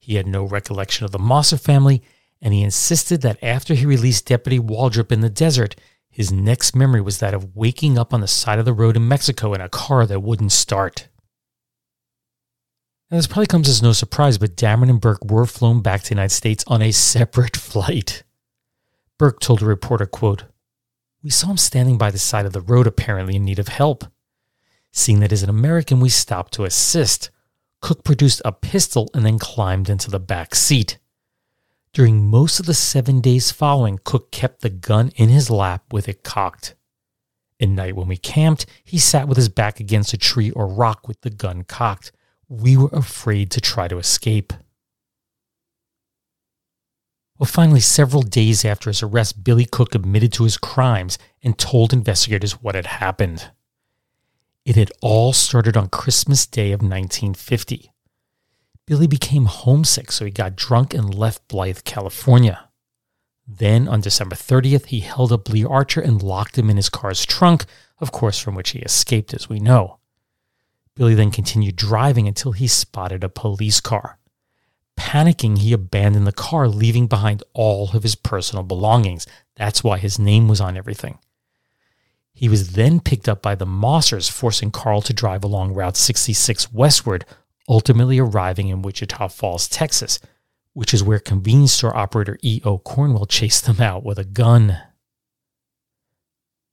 He 0.00 0.16
had 0.16 0.26
no 0.26 0.44
recollection 0.44 1.06
of 1.06 1.12
the 1.12 1.18
Mosser 1.18 1.58
family, 1.58 2.02
and 2.42 2.52
he 2.52 2.62
insisted 2.62 3.22
that 3.22 3.42
after 3.42 3.72
he 3.72 3.86
released 3.86 4.26
Deputy 4.26 4.58
Waldrop 4.58 5.12
in 5.12 5.20
the 5.20 5.30
desert, 5.30 5.76
his 6.10 6.32
next 6.32 6.74
memory 6.74 7.00
was 7.00 7.20
that 7.20 7.32
of 7.32 7.56
waking 7.56 7.96
up 7.96 8.12
on 8.12 8.20
the 8.20 8.26
side 8.26 8.58
of 8.58 8.64
the 8.64 8.72
road 8.72 8.96
in 8.96 9.08
Mexico 9.08 9.54
in 9.54 9.60
a 9.60 9.68
car 9.68 10.04
that 10.06 10.20
wouldn't 10.20 10.52
start. 10.52 11.08
Now, 13.10 13.18
this 13.18 13.28
probably 13.28 13.46
comes 13.46 13.68
as 13.68 13.82
no 13.82 13.92
surprise, 13.92 14.38
but 14.38 14.56
Dameron 14.56 14.90
and 14.90 15.00
Burke 15.00 15.24
were 15.24 15.46
flown 15.46 15.82
back 15.82 16.02
to 16.02 16.08
the 16.08 16.14
United 16.14 16.34
States 16.34 16.64
on 16.66 16.82
a 16.82 16.90
separate 16.90 17.56
flight. 17.58 18.24
Burke 19.18 19.38
told 19.38 19.62
a 19.62 19.66
reporter, 19.66 20.06
quote, 20.06 20.44
We 21.22 21.30
saw 21.30 21.48
him 21.50 21.56
standing 21.56 21.96
by 21.96 22.10
the 22.10 22.18
side 22.18 22.44
of 22.44 22.52
the 22.52 22.60
road, 22.60 22.86
apparently 22.86 23.36
in 23.36 23.44
need 23.44 23.58
of 23.58 23.68
help. 23.68 24.04
Seeing 24.90 25.20
that 25.20 25.32
as 25.32 25.42
an 25.42 25.48
American, 25.48 26.00
we 26.00 26.08
stopped 26.08 26.52
to 26.54 26.64
assist. 26.64 27.30
Cook 27.80 28.02
produced 28.04 28.42
a 28.44 28.52
pistol 28.52 29.08
and 29.14 29.24
then 29.24 29.38
climbed 29.38 29.88
into 29.88 30.10
the 30.10 30.20
back 30.20 30.54
seat. 30.54 30.98
During 31.92 32.30
most 32.30 32.58
of 32.58 32.64
the 32.64 32.74
seven 32.74 33.20
days 33.20 33.50
following, 33.50 34.00
Cook 34.02 34.30
kept 34.32 34.62
the 34.62 34.70
gun 34.70 35.12
in 35.16 35.28
his 35.28 35.50
lap 35.50 35.92
with 35.92 36.08
it 36.08 36.22
cocked. 36.22 36.74
At 37.60 37.68
night, 37.68 37.96
when 37.96 38.08
we 38.08 38.16
camped, 38.16 38.64
he 38.82 38.98
sat 38.98 39.28
with 39.28 39.36
his 39.36 39.50
back 39.50 39.78
against 39.78 40.14
a 40.14 40.18
tree 40.18 40.50
or 40.50 40.66
rock 40.66 41.06
with 41.06 41.20
the 41.20 41.30
gun 41.30 41.64
cocked. 41.64 42.10
We 42.48 42.78
were 42.78 42.88
afraid 42.92 43.50
to 43.52 43.60
try 43.60 43.88
to 43.88 43.98
escape. 43.98 44.54
Well, 47.38 47.46
finally, 47.46 47.80
several 47.80 48.22
days 48.22 48.64
after 48.64 48.88
his 48.88 49.02
arrest, 49.02 49.44
Billy 49.44 49.66
Cook 49.66 49.94
admitted 49.94 50.32
to 50.34 50.44
his 50.44 50.56
crimes 50.56 51.18
and 51.42 51.58
told 51.58 51.92
investigators 51.92 52.62
what 52.62 52.74
had 52.74 52.86
happened. 52.86 53.50
It 54.64 54.76
had 54.76 54.92
all 55.02 55.32
started 55.32 55.76
on 55.76 55.88
Christmas 55.88 56.46
Day 56.46 56.72
of 56.72 56.80
1950. 56.80 57.91
Billy 58.86 59.06
became 59.06 59.46
homesick, 59.46 60.10
so 60.10 60.24
he 60.24 60.30
got 60.30 60.56
drunk 60.56 60.92
and 60.92 61.14
left 61.14 61.46
Blythe, 61.48 61.80
California. 61.84 62.68
Then, 63.46 63.88
on 63.88 64.00
December 64.00 64.34
30th, 64.34 64.86
he 64.86 65.00
held 65.00 65.32
up 65.32 65.48
Lee 65.48 65.64
Archer 65.64 66.00
and 66.00 66.22
locked 66.22 66.58
him 66.58 66.70
in 66.70 66.76
his 66.76 66.88
car's 66.88 67.24
trunk, 67.24 67.64
of 67.98 68.12
course, 68.12 68.38
from 68.38 68.54
which 68.54 68.70
he 68.70 68.80
escaped, 68.80 69.34
as 69.34 69.48
we 69.48 69.60
know. 69.60 69.98
Billy 70.94 71.14
then 71.14 71.30
continued 71.30 71.76
driving 71.76 72.28
until 72.28 72.52
he 72.52 72.66
spotted 72.66 73.24
a 73.24 73.28
police 73.28 73.80
car. 73.80 74.18
Panicking, 74.96 75.58
he 75.58 75.72
abandoned 75.72 76.26
the 76.26 76.32
car, 76.32 76.68
leaving 76.68 77.06
behind 77.06 77.42
all 77.54 77.90
of 77.94 78.02
his 78.02 78.14
personal 78.14 78.62
belongings. 78.62 79.26
That's 79.56 79.82
why 79.82 79.98
his 79.98 80.18
name 80.18 80.48
was 80.48 80.60
on 80.60 80.76
everything. 80.76 81.18
He 82.34 82.48
was 82.48 82.72
then 82.72 83.00
picked 83.00 83.28
up 83.28 83.42
by 83.42 83.54
the 83.54 83.66
Mossers, 83.66 84.30
forcing 84.30 84.70
Carl 84.70 85.02
to 85.02 85.12
drive 85.12 85.44
along 85.44 85.74
Route 85.74 85.96
66 85.96 86.72
westward, 86.72 87.24
ultimately 87.68 88.18
arriving 88.18 88.68
in 88.68 88.82
Wichita 88.82 89.28
Falls, 89.28 89.68
Texas, 89.68 90.18
which 90.72 90.94
is 90.94 91.02
where 91.02 91.18
convenience 91.18 91.72
store 91.72 91.96
operator 91.96 92.38
E.O. 92.42 92.78
Cornwell 92.78 93.26
chased 93.26 93.66
them 93.66 93.80
out 93.80 94.04
with 94.04 94.18
a 94.18 94.24
gun. 94.24 94.78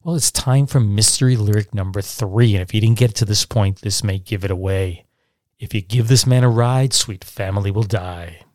Well, 0.04 0.16
it's 0.16 0.32
time 0.32 0.66
for 0.66 0.80
mystery 0.80 1.36
lyric 1.36 1.74
number 1.74 2.02
three, 2.02 2.56
and 2.56 2.62
if 2.62 2.74
you 2.74 2.80
didn't 2.80 3.00
get 3.00 3.16
to 3.16 3.26
this 3.26 3.46
point, 3.46 3.82
this 3.82 4.04
may 4.04 4.18
give 4.18 4.46
it 4.46 4.52
away. 4.52 5.06
If 5.60 5.74
you 5.74 5.82
give 5.82 6.08
this 6.08 6.26
man 6.26 6.46
a 6.46 6.50
ride, 6.50 6.94
sweet 6.94 7.24
family 7.24 7.70
will 7.70 7.84
die. 7.84 8.46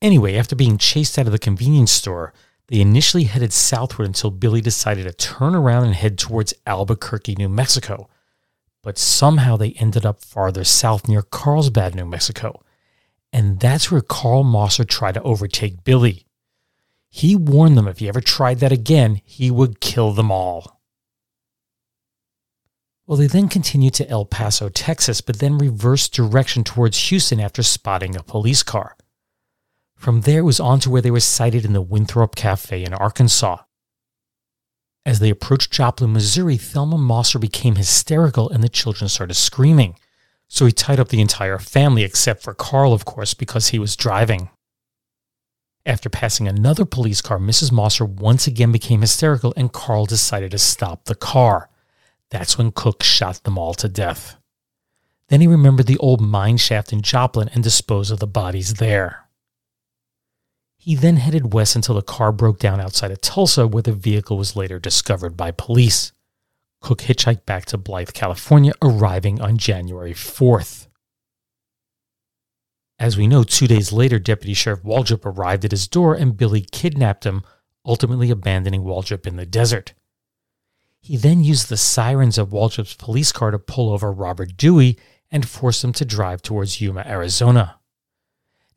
Anyway, 0.00 0.36
after 0.36 0.54
being 0.54 0.78
chased 0.78 1.18
out 1.18 1.26
of 1.26 1.32
the 1.32 1.38
convenience 1.38 1.90
store, 1.90 2.32
they 2.68 2.80
initially 2.80 3.24
headed 3.24 3.52
southward 3.52 4.06
until 4.06 4.30
Billy 4.30 4.60
decided 4.60 5.04
to 5.04 5.12
turn 5.12 5.54
around 5.54 5.84
and 5.84 5.94
head 5.94 6.16
towards 6.16 6.54
Albuquerque, 6.66 7.34
New 7.36 7.48
Mexico. 7.48 8.08
But 8.82 8.98
somehow 8.98 9.56
they 9.56 9.72
ended 9.72 10.04
up 10.04 10.24
farther 10.24 10.64
south 10.64 11.08
near 11.08 11.22
Carlsbad, 11.22 11.94
New 11.94 12.04
Mexico. 12.04 12.62
And 13.32 13.60
that's 13.60 13.90
where 13.90 14.00
Carl 14.00 14.44
Mosser 14.44 14.86
tried 14.86 15.14
to 15.14 15.22
overtake 15.22 15.84
Billy. 15.84 16.26
He 17.08 17.36
warned 17.36 17.76
them 17.76 17.88
if 17.88 17.98
he 17.98 18.08
ever 18.08 18.20
tried 18.20 18.58
that 18.60 18.72
again, 18.72 19.20
he 19.24 19.50
would 19.50 19.80
kill 19.80 20.12
them 20.12 20.30
all. 20.30 20.80
Well, 23.06 23.18
they 23.18 23.26
then 23.26 23.48
continued 23.48 23.94
to 23.94 24.08
El 24.08 24.24
Paso, 24.24 24.68
Texas, 24.68 25.20
but 25.20 25.38
then 25.38 25.58
reversed 25.58 26.14
direction 26.14 26.64
towards 26.64 27.08
Houston 27.10 27.40
after 27.40 27.62
spotting 27.62 28.16
a 28.16 28.22
police 28.22 28.62
car. 28.62 28.96
From 29.96 30.22
there, 30.22 30.38
it 30.40 30.42
was 30.42 30.60
on 30.60 30.80
to 30.80 30.90
where 30.90 31.02
they 31.02 31.10
were 31.10 31.20
sighted 31.20 31.64
in 31.64 31.74
the 31.74 31.82
Winthrop 31.82 32.34
Cafe 32.34 32.82
in 32.82 32.94
Arkansas. 32.94 33.58
As 35.04 35.18
they 35.18 35.30
approached 35.30 35.72
Joplin, 35.72 36.12
Missouri, 36.12 36.56
Thelma 36.56 36.96
Mosser 36.96 37.40
became 37.40 37.74
hysterical 37.74 38.48
and 38.48 38.62
the 38.62 38.68
children 38.68 39.08
started 39.08 39.34
screaming. 39.34 39.96
So 40.46 40.66
he 40.66 40.72
tied 40.72 41.00
up 41.00 41.08
the 41.08 41.20
entire 41.20 41.58
family, 41.58 42.04
except 42.04 42.42
for 42.42 42.54
Carl, 42.54 42.92
of 42.92 43.04
course, 43.04 43.34
because 43.34 43.68
he 43.68 43.78
was 43.78 43.96
driving. 43.96 44.50
After 45.84 46.08
passing 46.08 46.46
another 46.46 46.84
police 46.84 47.20
car, 47.20 47.38
Mrs. 47.38 47.72
Mosser 47.72 48.08
once 48.08 48.46
again 48.46 48.70
became 48.70 49.00
hysterical 49.00 49.52
and 49.56 49.72
Carl 49.72 50.06
decided 50.06 50.52
to 50.52 50.58
stop 50.58 51.04
the 51.04 51.16
car. 51.16 51.68
That's 52.30 52.56
when 52.56 52.70
Cook 52.70 53.02
shot 53.02 53.42
them 53.42 53.58
all 53.58 53.74
to 53.74 53.88
death. 53.88 54.36
Then 55.28 55.40
he 55.40 55.48
remembered 55.48 55.86
the 55.86 55.98
old 55.98 56.20
mine 56.20 56.58
shaft 56.58 56.92
in 56.92 57.02
Joplin 57.02 57.48
and 57.52 57.64
disposed 57.64 58.12
of 58.12 58.20
the 58.20 58.26
bodies 58.26 58.74
there. 58.74 59.26
He 60.84 60.96
then 60.96 61.18
headed 61.18 61.54
west 61.54 61.76
until 61.76 61.94
the 61.94 62.02
car 62.02 62.32
broke 62.32 62.58
down 62.58 62.80
outside 62.80 63.12
of 63.12 63.20
Tulsa, 63.20 63.68
where 63.68 63.84
the 63.84 63.92
vehicle 63.92 64.36
was 64.36 64.56
later 64.56 64.80
discovered 64.80 65.36
by 65.36 65.52
police. 65.52 66.10
Cook 66.80 67.02
hitchhiked 67.02 67.46
back 67.46 67.66
to 67.66 67.78
Blythe, 67.78 68.12
California, 68.14 68.72
arriving 68.82 69.40
on 69.40 69.58
January 69.58 70.12
4th. 70.12 70.88
As 72.98 73.16
we 73.16 73.28
know, 73.28 73.44
two 73.44 73.68
days 73.68 73.92
later, 73.92 74.18
Deputy 74.18 74.54
Sheriff 74.54 74.82
Waldrop 74.82 75.24
arrived 75.24 75.64
at 75.64 75.70
his 75.70 75.86
door 75.86 76.16
and 76.16 76.36
Billy 76.36 76.66
kidnapped 76.72 77.22
him, 77.22 77.44
ultimately 77.86 78.32
abandoning 78.32 78.82
Waldrop 78.82 79.24
in 79.24 79.36
the 79.36 79.46
desert. 79.46 79.94
He 80.98 81.16
then 81.16 81.44
used 81.44 81.68
the 81.68 81.76
sirens 81.76 82.38
of 82.38 82.48
Waldrop's 82.48 82.94
police 82.94 83.30
car 83.30 83.52
to 83.52 83.58
pull 83.60 83.92
over 83.92 84.10
Robert 84.10 84.56
Dewey 84.56 84.98
and 85.30 85.48
force 85.48 85.84
him 85.84 85.92
to 85.92 86.04
drive 86.04 86.42
towards 86.42 86.80
Yuma, 86.80 87.04
Arizona. 87.06 87.78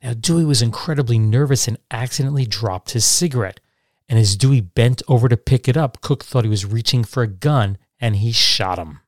Now, 0.05 0.13
Dewey 0.13 0.45
was 0.45 0.61
incredibly 0.61 1.17
nervous 1.17 1.67
and 1.67 1.79
accidentally 1.89 2.45
dropped 2.45 2.91
his 2.91 3.03
cigarette. 3.03 3.59
And 4.07 4.19
as 4.19 4.35
Dewey 4.35 4.61
bent 4.61 5.01
over 5.07 5.27
to 5.27 5.35
pick 5.35 5.67
it 5.67 5.75
up, 5.75 5.99
Cook 6.01 6.23
thought 6.23 6.43
he 6.43 6.49
was 6.49 6.63
reaching 6.63 7.03
for 7.03 7.23
a 7.23 7.27
gun 7.27 7.79
and 7.99 8.17
he 8.17 8.31
shot 8.31 8.77
him. 8.77 8.99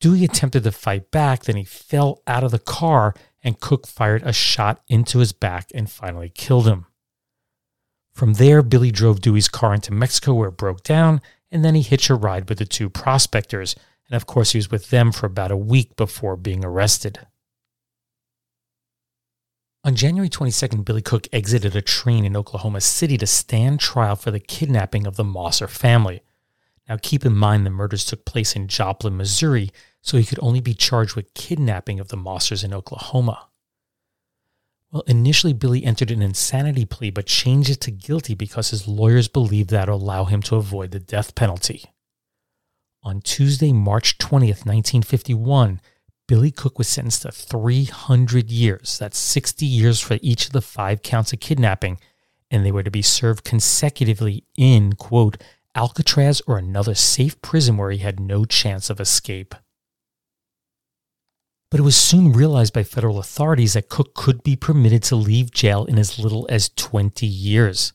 Dewey 0.00 0.24
attempted 0.24 0.64
to 0.64 0.72
fight 0.72 1.10
back, 1.10 1.44
then 1.44 1.56
he 1.56 1.64
fell 1.64 2.22
out 2.26 2.42
of 2.42 2.52
the 2.52 2.58
car 2.58 3.14
and 3.44 3.60
Cook 3.60 3.86
fired 3.86 4.22
a 4.22 4.32
shot 4.32 4.80
into 4.88 5.18
his 5.18 5.32
back 5.32 5.66
and 5.74 5.90
finally 5.90 6.30
killed 6.30 6.66
him. 6.66 6.86
From 8.14 8.34
there, 8.34 8.62
Billy 8.62 8.90
drove 8.90 9.20
Dewey's 9.20 9.50
car 9.50 9.74
into 9.74 9.92
Mexico 9.92 10.32
where 10.32 10.48
it 10.48 10.56
broke 10.56 10.84
down 10.84 11.20
and 11.52 11.62
then 11.62 11.74
he 11.74 11.82
hitched 11.82 12.08
a 12.08 12.14
ride 12.14 12.48
with 12.48 12.56
the 12.56 12.64
two 12.64 12.88
prospectors. 12.88 13.76
And 14.08 14.16
of 14.16 14.24
course, 14.24 14.52
he 14.52 14.58
was 14.58 14.70
with 14.70 14.88
them 14.88 15.12
for 15.12 15.26
about 15.26 15.50
a 15.50 15.56
week 15.56 15.96
before 15.96 16.36
being 16.36 16.64
arrested. 16.64 17.26
On 19.86 19.94
January 19.94 20.28
22nd, 20.28 20.84
Billy 20.84 21.00
Cook 21.00 21.28
exited 21.32 21.76
a 21.76 21.80
train 21.80 22.24
in 22.24 22.36
Oklahoma 22.36 22.80
City 22.80 23.16
to 23.18 23.26
stand 23.26 23.78
trial 23.78 24.16
for 24.16 24.32
the 24.32 24.40
kidnapping 24.40 25.06
of 25.06 25.14
the 25.14 25.22
Mosser 25.22 25.68
family. 25.68 26.24
Now, 26.88 26.96
keep 27.00 27.24
in 27.24 27.36
mind 27.36 27.64
the 27.64 27.70
murders 27.70 28.04
took 28.04 28.24
place 28.24 28.56
in 28.56 28.66
Joplin, 28.66 29.16
Missouri, 29.16 29.70
so 30.02 30.18
he 30.18 30.24
could 30.24 30.40
only 30.42 30.58
be 30.58 30.74
charged 30.74 31.14
with 31.14 31.32
kidnapping 31.34 32.00
of 32.00 32.08
the 32.08 32.16
Mossers 32.16 32.64
in 32.64 32.74
Oklahoma. 32.74 33.46
Well, 34.90 35.04
initially, 35.06 35.52
Billy 35.52 35.84
entered 35.84 36.10
an 36.10 36.20
insanity 36.20 36.84
plea 36.84 37.10
but 37.10 37.26
changed 37.26 37.70
it 37.70 37.80
to 37.82 37.92
guilty 37.92 38.34
because 38.34 38.70
his 38.70 38.88
lawyers 38.88 39.28
believed 39.28 39.70
that 39.70 39.88
would 39.88 39.94
allow 39.94 40.24
him 40.24 40.42
to 40.42 40.56
avoid 40.56 40.90
the 40.90 40.98
death 40.98 41.36
penalty. 41.36 41.84
On 43.04 43.20
Tuesday, 43.20 43.72
March 43.72 44.18
20th, 44.18 44.66
1951, 44.66 45.80
Billy 46.28 46.50
Cook 46.50 46.78
was 46.78 46.88
sentenced 46.88 47.22
to 47.22 47.30
300 47.30 48.50
years. 48.50 48.98
That's 48.98 49.18
60 49.18 49.64
years 49.64 50.00
for 50.00 50.18
each 50.22 50.46
of 50.46 50.52
the 50.52 50.60
five 50.60 51.02
counts 51.02 51.32
of 51.32 51.40
kidnapping, 51.40 51.98
and 52.50 52.64
they 52.64 52.72
were 52.72 52.82
to 52.82 52.90
be 52.90 53.02
served 53.02 53.44
consecutively 53.44 54.44
in, 54.56 54.94
quote, 54.94 55.42
Alcatraz 55.76 56.42
or 56.46 56.58
another 56.58 56.94
safe 56.94 57.40
prison 57.42 57.76
where 57.76 57.90
he 57.90 57.98
had 57.98 58.18
no 58.18 58.44
chance 58.44 58.90
of 58.90 58.98
escape. 58.98 59.54
But 61.70 61.80
it 61.80 61.84
was 61.84 61.96
soon 61.96 62.32
realized 62.32 62.72
by 62.72 62.82
federal 62.82 63.18
authorities 63.18 63.74
that 63.74 63.88
Cook 63.88 64.14
could 64.14 64.42
be 64.42 64.56
permitted 64.56 65.02
to 65.04 65.16
leave 65.16 65.50
jail 65.50 65.84
in 65.84 65.98
as 65.98 66.18
little 66.18 66.46
as 66.50 66.70
20 66.70 67.26
years. 67.26 67.92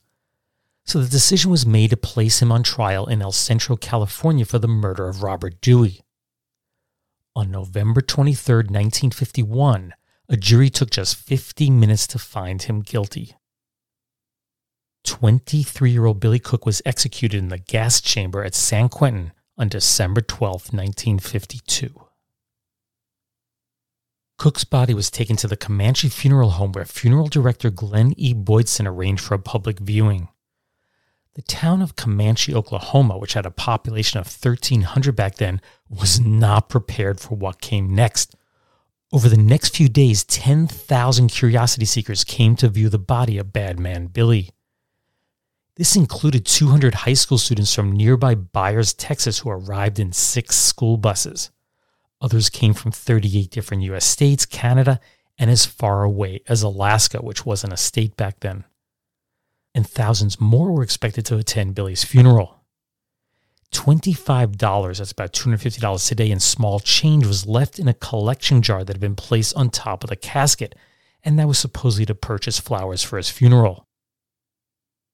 So 0.86 1.00
the 1.02 1.10
decision 1.10 1.52
was 1.52 1.65
made 1.65 1.89
to 1.91 1.98
place 1.98 2.41
him 2.41 2.52
on 2.52 2.63
trial 2.63 3.08
in 3.08 3.22
El 3.22 3.32
Centro, 3.32 3.76
California 3.78 4.46
for 4.46 4.60
the 4.60 4.67
murder 4.67 5.08
of 5.08 5.24
Robert 5.24 5.60
Dewey. 5.62 6.02
On 7.34 7.50
November 7.50 8.02
23, 8.02 8.56
1951, 8.56 9.94
a 10.28 10.36
jury 10.36 10.70
took 10.70 10.89
just 10.89 11.15
50 11.15 11.70
minutes 11.70 12.06
to 12.08 12.20
find 12.20 12.62
him 12.62 12.82
guilty. 12.82 13.38
23 15.06 15.91
year 15.91 16.06
old 16.06 16.20
Billy 16.20 16.39
Cook 16.39 16.65
was 16.65 16.82
executed 16.86 17.38
in 17.38 17.48
the 17.48 17.58
gas 17.58 18.02
chamber 18.02 18.44
at 18.44 18.54
San 18.54 18.89
Quentin 18.89 19.32
on 19.58 19.70
December 19.70 20.20
12, 20.20 20.74
1952. 20.74 22.08
Cook's 24.38 24.65
body 24.65 24.94
was 24.94 25.10
taken 25.10 25.38
to 25.38 25.48
the 25.48 25.56
Comanche 25.56 26.10
Funeral 26.10 26.52
Home 26.52 26.74
where 26.74 26.84
funeral 26.84 27.28
director 27.28 27.70
Glenn 27.70 28.13
E. 28.17 28.34
Boydson 28.34 28.88
arranged 28.88 29.24
for 29.24 29.36
a 29.36 29.39
public 29.39 29.80
viewing. 29.80 30.28
The 31.36 31.41
town 31.44 31.82
of 31.82 31.96
Comanche, 31.96 32.54
Oklahoma, 32.54 33.17
which 33.17 33.34
had 33.34 33.46
a 33.46 33.52
population 33.52 34.20
of 34.20 34.28
1,300 34.28 35.15
back 35.15 35.36
then, 35.36 35.62
was 35.89 36.20
not 36.20 36.67
prepared 36.67 37.22
for 37.22 37.36
what 37.36 37.62
came 37.62 37.96
next. 37.96 38.36
Over 39.13 39.30
the 39.30 39.38
next 39.38 39.76
few 39.76 39.88
days, 39.88 40.26
10,000 40.26 41.28
curiosity 41.30 41.86
seekers 41.86 42.26
came 42.26 42.56
to 42.58 42.67
view 42.67 42.89
the 42.89 43.00
body 43.00 43.38
of 43.38 43.54
Bad 43.54 43.80
Man 43.80 44.08
Billy. 44.08 44.50
This 45.76 45.96
included 45.96 46.46
200 46.46 46.94
high 46.94 47.13
school 47.13 47.38
students 47.38 47.74
from 47.74 47.94
nearby 47.94 48.36
Byers, 48.36 48.94
Texas, 48.94 49.39
who 49.39 49.50
arrived 49.50 50.00
in 50.00 50.12
six 50.12 50.58
school 50.58 50.98
buses. 50.98 51.50
Others 52.20 52.50
came 52.50 52.74
from 52.74 52.91
38 52.91 53.50
different 53.50 53.84
US 53.84 54.06
states, 54.06 54.46
Canada, 54.46 55.00
and 55.38 55.50
as 55.50 55.65
far 55.65 56.04
away 56.04 56.41
as 56.48 56.62
Alaska, 56.62 57.20
which 57.20 57.46
wasn't 57.46 57.74
a 57.74 57.78
state 57.78 58.17
back 58.17 58.41
then. 58.41 58.65
And 59.74 59.88
thousands 59.88 60.40
more 60.40 60.72
were 60.72 60.84
expected 60.84 61.26
to 61.28 61.38
attend 61.38 61.76
Billy's 61.76 62.04
funeral. 62.04 62.62
$25, 63.72 64.98
that's 64.98 65.12
about 65.12 65.32
$250 65.32 66.08
today, 66.08 66.30
in 66.30 66.40
small 66.40 66.80
change 66.80 67.26
was 67.26 67.48
left 67.48 67.80
in 67.80 67.88
a 67.88 67.94
collection 67.94 68.62
jar 68.62 68.84
that 68.84 68.94
had 68.94 69.02
been 69.02 69.16
placed 69.16 69.56
on 69.56 69.70
top 69.70 70.04
of 70.04 70.10
the 70.10 70.16
casket, 70.18 70.76
and 71.24 71.40
that 71.40 71.48
was 71.48 71.58
supposedly 71.58 72.06
to 72.06 72.16
purchase 72.16 72.60
flowers 72.60 73.02
for 73.02 73.16
his 73.16 73.30
funeral. 73.30 73.88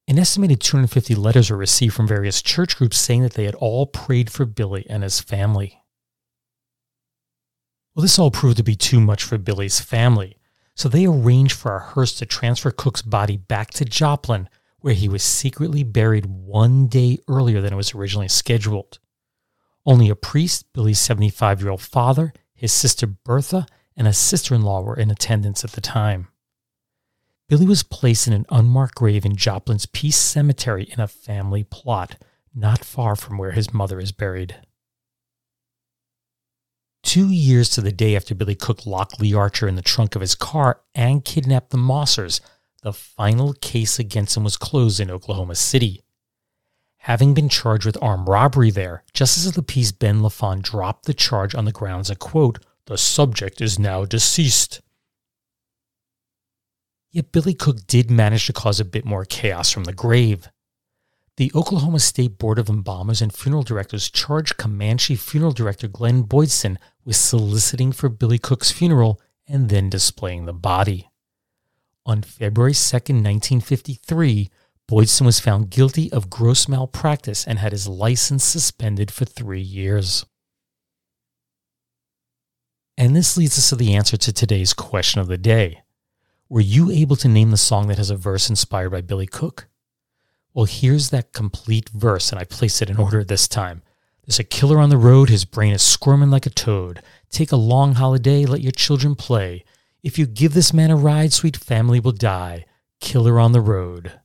An 0.08 0.17
estimated 0.17 0.62
250 0.62 1.15
letters 1.15 1.52
were 1.52 1.58
received 1.58 1.93
from 1.93 2.08
various 2.08 2.41
church 2.41 2.78
groups 2.78 2.98
saying 2.98 3.24
that 3.24 3.34
they 3.34 3.43
had 3.43 3.56
all 3.56 3.86
prayed 3.86 4.32
for 4.32 4.46
Billy 4.46 4.88
and 4.89 5.04
his 5.04 5.20
family. 5.20 5.82
Well, 7.93 8.04
this 8.04 8.17
all 8.17 8.32
proved 8.32 8.58
to 8.58 8.63
be 8.63 8.76
too 8.76 9.02
much 9.02 9.24
for 9.24 9.38
Billy's 9.38 9.80
family, 9.80 10.37
so 10.77 10.87
they 10.87 11.07
arranged 11.07 11.55
for 11.55 11.75
a 11.75 11.79
hearse 11.79 12.13
to 12.13 12.25
transfer 12.25 12.69
Cook's 12.69 13.01
body 13.01 13.35
back 13.35 13.71
to 13.71 13.83
Joplin, 13.83 14.47
where 14.79 14.93
he 14.93 15.09
was 15.09 15.23
secretly 15.23 15.83
buried 15.83 16.27
one 16.27 16.85
day 16.85 17.17
earlier 17.27 17.61
than 17.61 17.73
it 17.73 17.77
was 17.77 17.95
originally 17.95 18.27
scheduled. 18.27 18.99
Only 19.87 20.07
a 20.07 20.15
priest, 20.15 20.71
Billy's 20.73 20.99
75 20.99 21.61
year 21.61 21.71
old 21.71 21.81
father, 21.81 22.31
his 22.53 22.71
sister 22.71 23.07
Bertha, 23.07 23.65
and 23.95 24.07
a 24.07 24.13
sister 24.13 24.53
in 24.53 24.61
law 24.61 24.81
were 24.81 24.95
in 24.95 25.09
attendance 25.09 25.63
at 25.63 25.71
the 25.71 25.81
time. 25.81 26.27
Billy 27.49 27.65
was 27.65 27.81
placed 27.81 28.27
in 28.27 28.33
an 28.33 28.45
unmarked 28.51 28.95
grave 28.95 29.25
in 29.25 29.35
Joplin's 29.35 29.87
Peace 29.87 30.17
Cemetery 30.17 30.83
in 30.91 30.99
a 30.99 31.07
family 31.07 31.63
plot, 31.63 32.21
not 32.53 32.85
far 32.85 33.15
from 33.15 33.39
where 33.39 33.51
his 33.51 33.73
mother 33.73 33.99
is 33.99 34.11
buried. 34.11 34.57
Two 37.08 37.30
years 37.30 37.70
to 37.70 37.80
the 37.80 37.93
day 37.93 38.17
after 38.17 38.36
Billy 38.36 38.54
Cook 38.54 38.86
locked 38.86 39.22
Lee 39.22 39.34
Archer 39.34 39.65
in 39.65 39.76
the 39.76 39.82
trunk 39.82 40.15
of 40.15 40.22
his 40.22 40.36
car 40.36 40.82
and 40.93 41.24
kidnapped 41.24 41.70
the 41.70 41.78
Mossers, 41.78 42.41
the 42.84 42.91
final 42.91 43.54
case 43.54 43.98
against 43.98 44.36
him 44.36 44.43
was 44.43 44.58
closed 44.58 45.00
in 45.00 45.10
Oklahoma 45.10 45.56
City. 45.56 46.04
Having 46.98 47.34
been 47.34 47.48
charged 47.48 47.86
with 47.86 47.98
armed 48.04 48.28
robbery 48.28 48.72
there, 48.72 49.06
Justice 49.13 49.48
of 49.48 49.54
the 49.54 49.63
Peace 49.63 49.93
Ben 49.93 50.20
Lafon 50.20 50.62
dropped 50.62 51.06
the 51.06 51.13
charge 51.13 51.56
on 51.56 51.63
the 51.63 51.72
grounds 51.72 52.10
that, 52.10 52.20
quote, 52.20 52.60
the 52.88 52.98
subject 52.98 53.62
is 53.62 53.80
now 53.80 54.04
deceased. 54.04 54.82
Yet 57.12 57.32
Billy 57.32 57.54
Cook 57.54 57.88
did 57.88 58.12
manage 58.12 58.48
to 58.48 58.54
cause 58.54 58.82
a 58.82 58.86
bit 58.86 59.06
more 59.06 59.24
chaos 59.24 59.72
from 59.72 59.86
the 59.86 59.93
grave. 59.93 60.50
The 61.38 61.52
Oklahoma 61.54 62.00
State 62.00 62.39
Board 62.39 62.58
of 62.58 62.67
Embalmers 62.67 63.22
and 63.22 63.32
Funeral 63.32 63.62
Directors 63.62 64.10
charged 64.10 64.58
Comanche 64.58 65.15
funeral 65.15 65.52
director 65.52 65.88
Glenn 65.88 66.24
Boydson 66.24 66.78
with 67.08 67.15
soliciting 67.15 67.93
for 67.93 68.10
Billy 68.10 68.38
Cook's 68.38 68.70
funeral 68.70 69.22
and 69.48 69.70
then 69.70 69.89
displaying 69.89 70.46
the 70.46 70.54
body. 70.54 71.10
On 72.06 72.22
February 72.22 72.74
2, 72.74 72.96
1953, 72.96 74.50
Boydson 74.91 75.26
was 75.26 75.39
found 75.39 75.70
guilty 75.70 76.12
of 76.12 76.30
gross 76.30 76.67
malpractice 76.67 77.48
and 77.48 77.60
had 77.60 77.72
his 77.72 77.88
license 77.88 78.43
suspended 78.43 79.10
for 79.10 79.24
three 79.24 79.62
years. 79.62 80.26
And 82.98 83.15
this 83.15 83.38
leads 83.38 83.58
us 83.58 83.70
to 83.70 83.78
the 83.78 83.96
answer 83.96 84.17
to 84.17 84.34
today's 84.34 84.74
question 84.74 85.22
of 85.22 85.28
the 85.28 85.38
day. 85.38 85.84
Were 86.50 86.60
you 86.60 86.91
able 86.91 87.15
to 87.17 87.30
name 87.30 87.52
the 87.52 87.58
song 87.58 87.88
that 87.88 88.00
has 88.00 88.10
a 88.10 88.17
verse 88.17 88.50
inspired 88.50 88.89
by 88.89 89.02
Billy 89.02 89.28
Cook? 89.28 89.70
Well, 90.54 90.65
here's 90.65 91.10
that 91.12 91.32
complete 91.32 91.88
verse, 91.89 92.32
and 92.32 92.39
I 92.39 92.43
placed 92.43 92.82
it 92.82 92.89
in 92.89 92.98
order 92.98 93.24
this 93.24 93.48
time. 93.48 93.82
There's 94.27 94.39
a 94.39 94.43
killer 94.43 94.77
on 94.77 94.89
the 94.89 94.97
road, 94.97 95.29
his 95.29 95.45
brain 95.45 95.71
is 95.71 95.81
squirming 95.81 96.29
like 96.29 96.45
a 96.45 96.49
toad. 96.49 97.01
Take 97.29 97.53
a 97.53 97.55
long 97.55 97.93
holiday, 97.93 98.45
let 98.45 98.59
your 98.59 98.73
children 98.73 99.15
play. 99.15 99.63
If 100.03 100.19
you 100.19 100.25
give 100.25 100.53
this 100.53 100.73
man 100.73 100.91
a 100.91 100.97
ride, 100.97 101.31
sweet 101.31 101.55
family 101.55 102.01
will 102.01 102.11
die. 102.11 102.65
Killer 102.99 103.39
on 103.39 103.53
the 103.53 103.61
road. 103.61 104.19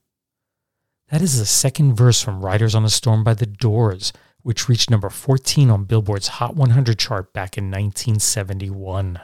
That 1.09 1.21
is 1.21 1.39
the 1.39 1.45
second 1.45 1.95
verse 1.95 2.21
from 2.21 2.43
Riders 2.43 2.75
on 2.75 2.83
a 2.83 2.89
Storm 2.89 3.23
by 3.23 3.33
The 3.33 3.45
Doors, 3.45 4.11
which 4.41 4.67
reached 4.67 4.89
number 4.89 5.09
14 5.09 5.69
on 5.69 5.85
Billboard's 5.85 6.27
Hot 6.27 6.53
100 6.53 6.99
chart 6.99 7.31
back 7.31 7.57
in 7.57 7.65
1971. 7.65 9.21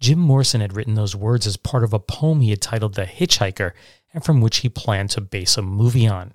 Jim 0.00 0.18
Morrison 0.18 0.60
had 0.60 0.74
written 0.74 0.94
those 0.94 1.14
words 1.14 1.46
as 1.46 1.56
part 1.56 1.84
of 1.84 1.92
a 1.92 2.00
poem 2.00 2.40
he 2.40 2.50
had 2.50 2.60
titled 2.60 2.94
The 2.94 3.04
Hitchhiker 3.04 3.72
and 4.12 4.24
from 4.24 4.40
which 4.40 4.58
he 4.58 4.68
planned 4.68 5.10
to 5.10 5.20
base 5.20 5.56
a 5.56 5.62
movie 5.62 6.08
on. 6.08 6.32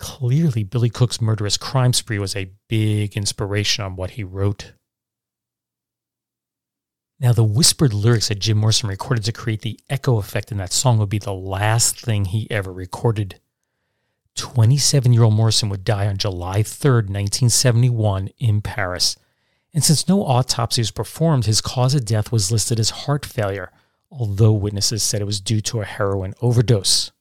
Clearly, 0.00 0.64
Billy 0.64 0.88
Cook's 0.88 1.20
murderous 1.20 1.58
crime 1.58 1.92
spree 1.92 2.18
was 2.18 2.34
a 2.34 2.50
big 2.68 3.18
inspiration 3.18 3.84
on 3.84 3.96
what 3.96 4.12
he 4.12 4.24
wrote. 4.24 4.72
Now, 7.20 7.34
the 7.34 7.44
whispered 7.44 7.92
lyrics 7.92 8.28
that 8.28 8.38
Jim 8.38 8.56
Morrison 8.56 8.88
recorded 8.88 9.26
to 9.26 9.32
create 9.32 9.60
the 9.60 9.78
echo 9.90 10.16
effect 10.16 10.50
in 10.50 10.56
that 10.56 10.72
song 10.72 10.96
would 10.98 11.10
be 11.10 11.18
the 11.18 11.34
last 11.34 12.00
thing 12.00 12.24
he 12.24 12.50
ever 12.50 12.72
recorded. 12.72 13.40
27 14.36 15.12
year 15.12 15.24
old 15.24 15.34
Morrison 15.34 15.68
would 15.68 15.84
die 15.84 16.06
on 16.06 16.16
July 16.16 16.62
3, 16.62 16.90
1971, 16.90 18.30
in 18.38 18.62
Paris. 18.62 19.16
And 19.74 19.84
since 19.84 20.08
no 20.08 20.24
autopsy 20.24 20.80
was 20.80 20.90
performed, 20.90 21.44
his 21.44 21.60
cause 21.60 21.94
of 21.94 22.06
death 22.06 22.32
was 22.32 22.50
listed 22.50 22.80
as 22.80 22.90
heart 22.90 23.26
failure, 23.26 23.70
although 24.10 24.52
witnesses 24.52 25.02
said 25.02 25.20
it 25.20 25.26
was 25.26 25.42
due 25.42 25.60
to 25.60 25.82
a 25.82 25.84
heroin 25.84 26.32
overdose. 26.40 27.12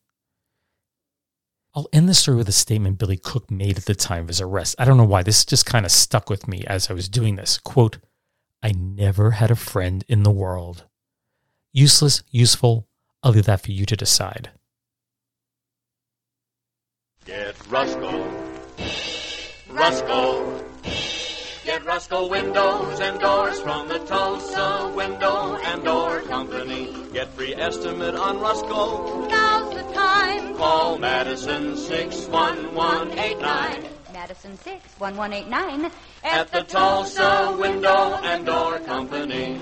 I'll 1.75 1.87
end 1.93 2.09
the 2.09 2.13
story 2.13 2.37
with 2.37 2.49
a 2.49 2.53
statement 2.53 2.97
Billy 2.97 3.17
Cook 3.17 3.51
made 3.51 3.77
at 3.77 3.85
the 3.85 3.95
time 3.95 4.23
of 4.23 4.27
his 4.29 4.41
arrest. 4.41 4.75
I 4.79 4.85
don't 4.85 4.97
know 4.97 5.03
why, 5.03 5.21
this 5.21 5.45
just 5.45 5.65
kind 5.65 5.85
of 5.85 5.91
stuck 5.91 6.29
with 6.29 6.47
me 6.47 6.63
as 6.65 6.89
I 6.89 6.93
was 6.93 7.07
doing 7.07 7.35
this. 7.35 7.57
Quote, 7.59 7.99
I 8.63 8.71
never 8.71 9.31
had 9.31 9.51
a 9.51 9.55
friend 9.55 10.03
in 10.07 10.23
the 10.23 10.31
world. 10.31 10.85
Useless, 11.71 12.23
useful, 12.31 12.87
I'll 13.21 13.31
leave 13.31 13.45
that 13.45 13.61
for 13.61 13.71
you 13.71 13.85
to 13.85 13.95
decide. 13.95 14.49
Get 17.25 17.55
Rusco. 17.69 18.09
Rusco. 19.69 20.65
Get 21.69 21.85
Rusco 21.85 22.27
windows 22.27 22.99
and 22.99 23.19
doors 23.19 23.61
from 23.61 23.89
the 23.89 23.99
Tulsa 23.99 24.91
Window 24.95 25.55
and 25.55 25.83
Door 25.83 26.21
Company. 26.21 26.91
Get 27.13 27.31
free 27.33 27.53
estimate 27.53 28.15
on 28.15 28.37
Rusco. 28.37 29.29
Now's 29.29 29.75
the 29.75 29.83
time. 29.93 30.55
Call 30.55 30.97
Madison 30.97 31.77
61189 31.77 33.87
Madison 34.11 34.57
61189 34.57 35.91
at 36.23 36.51
the 36.51 36.63
Tulsa 36.63 37.55
Window 37.59 38.15
and 38.23 38.47
Door 38.47 38.79
Company. 38.79 39.61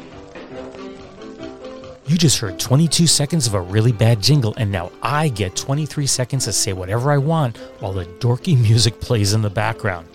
You 2.06 2.18
just 2.18 2.40
heard 2.40 2.58
22 2.58 3.06
seconds 3.06 3.48
of 3.48 3.54
a 3.54 3.60
really 3.60 3.92
bad 3.92 4.24
jingle, 4.24 4.54
and 4.56 4.72
now 4.72 4.94
I 5.04 5.28
get 5.28 5.58
23 5.58 6.08
seconds 6.08 6.46
to 6.46 6.54
say 6.54 6.72
whatever 6.72 7.12
I 7.12 7.18
want 7.18 7.58
while 7.82 7.92
the 7.92 8.06
dorky 8.06 8.58
music 8.58 9.02
plays 9.02 9.34
in 9.34 9.42
the 9.42 9.50
background. 9.50 10.08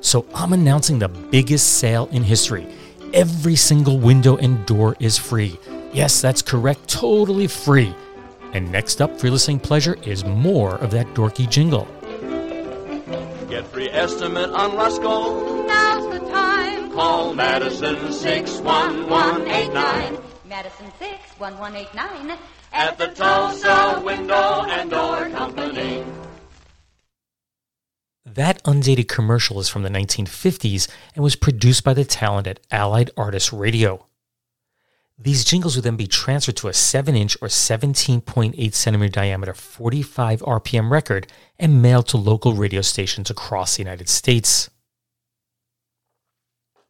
So 0.00 0.26
I'm 0.34 0.52
announcing 0.52 0.98
the 0.98 1.08
biggest 1.08 1.78
sale 1.78 2.08
in 2.12 2.22
history. 2.22 2.66
Every 3.12 3.56
single 3.56 3.98
window 3.98 4.36
and 4.36 4.64
door 4.66 4.96
is 5.00 5.18
free. 5.18 5.58
Yes, 5.92 6.20
that's 6.20 6.42
correct, 6.42 6.88
totally 6.88 7.46
free. 7.46 7.94
And 8.52 8.70
next 8.72 9.00
up 9.00 9.18
for 9.18 9.26
your 9.26 9.32
listening 9.32 9.60
pleasure 9.60 9.96
is 10.04 10.24
more 10.24 10.76
of 10.76 10.90
that 10.92 11.06
dorky 11.14 11.48
jingle. 11.48 11.86
Get 13.48 13.66
free 13.66 13.90
estimate 13.90 14.50
on 14.50 14.72
Rusco. 14.72 15.66
Now's 15.66 16.18
the 16.18 16.30
time. 16.30 16.92
Call 16.92 17.34
Madison 17.34 18.12
61189 18.12 20.30
Madison 20.50 20.90
61189 20.98 22.36
at 22.72 22.98
the 22.98 23.06
Tulsa 23.08 24.02
Window 24.04 24.64
and 24.68 24.90
Door 24.90 25.30
Company. 25.30 26.04
That 28.34 28.62
undated 28.64 29.08
commercial 29.08 29.58
is 29.58 29.68
from 29.68 29.82
the 29.82 29.88
1950s 29.88 30.88
and 31.14 31.24
was 31.24 31.34
produced 31.34 31.82
by 31.82 31.94
the 31.94 32.04
talent 32.04 32.46
at 32.46 32.60
Allied 32.70 33.10
Artists 33.16 33.52
Radio. 33.52 34.06
These 35.18 35.44
jingles 35.44 35.74
would 35.74 35.84
then 35.84 35.96
be 35.96 36.06
transferred 36.06 36.56
to 36.58 36.68
a 36.68 36.72
7 36.72 37.16
inch 37.16 37.36
or 37.42 37.48
17.8 37.48 38.72
centimeter 38.74 39.10
diameter 39.10 39.52
45 39.52 40.42
RPM 40.42 40.90
record 40.90 41.26
and 41.58 41.82
mailed 41.82 42.06
to 42.08 42.16
local 42.16 42.54
radio 42.54 42.82
stations 42.82 43.30
across 43.30 43.76
the 43.76 43.82
United 43.82 44.08
States. 44.08 44.70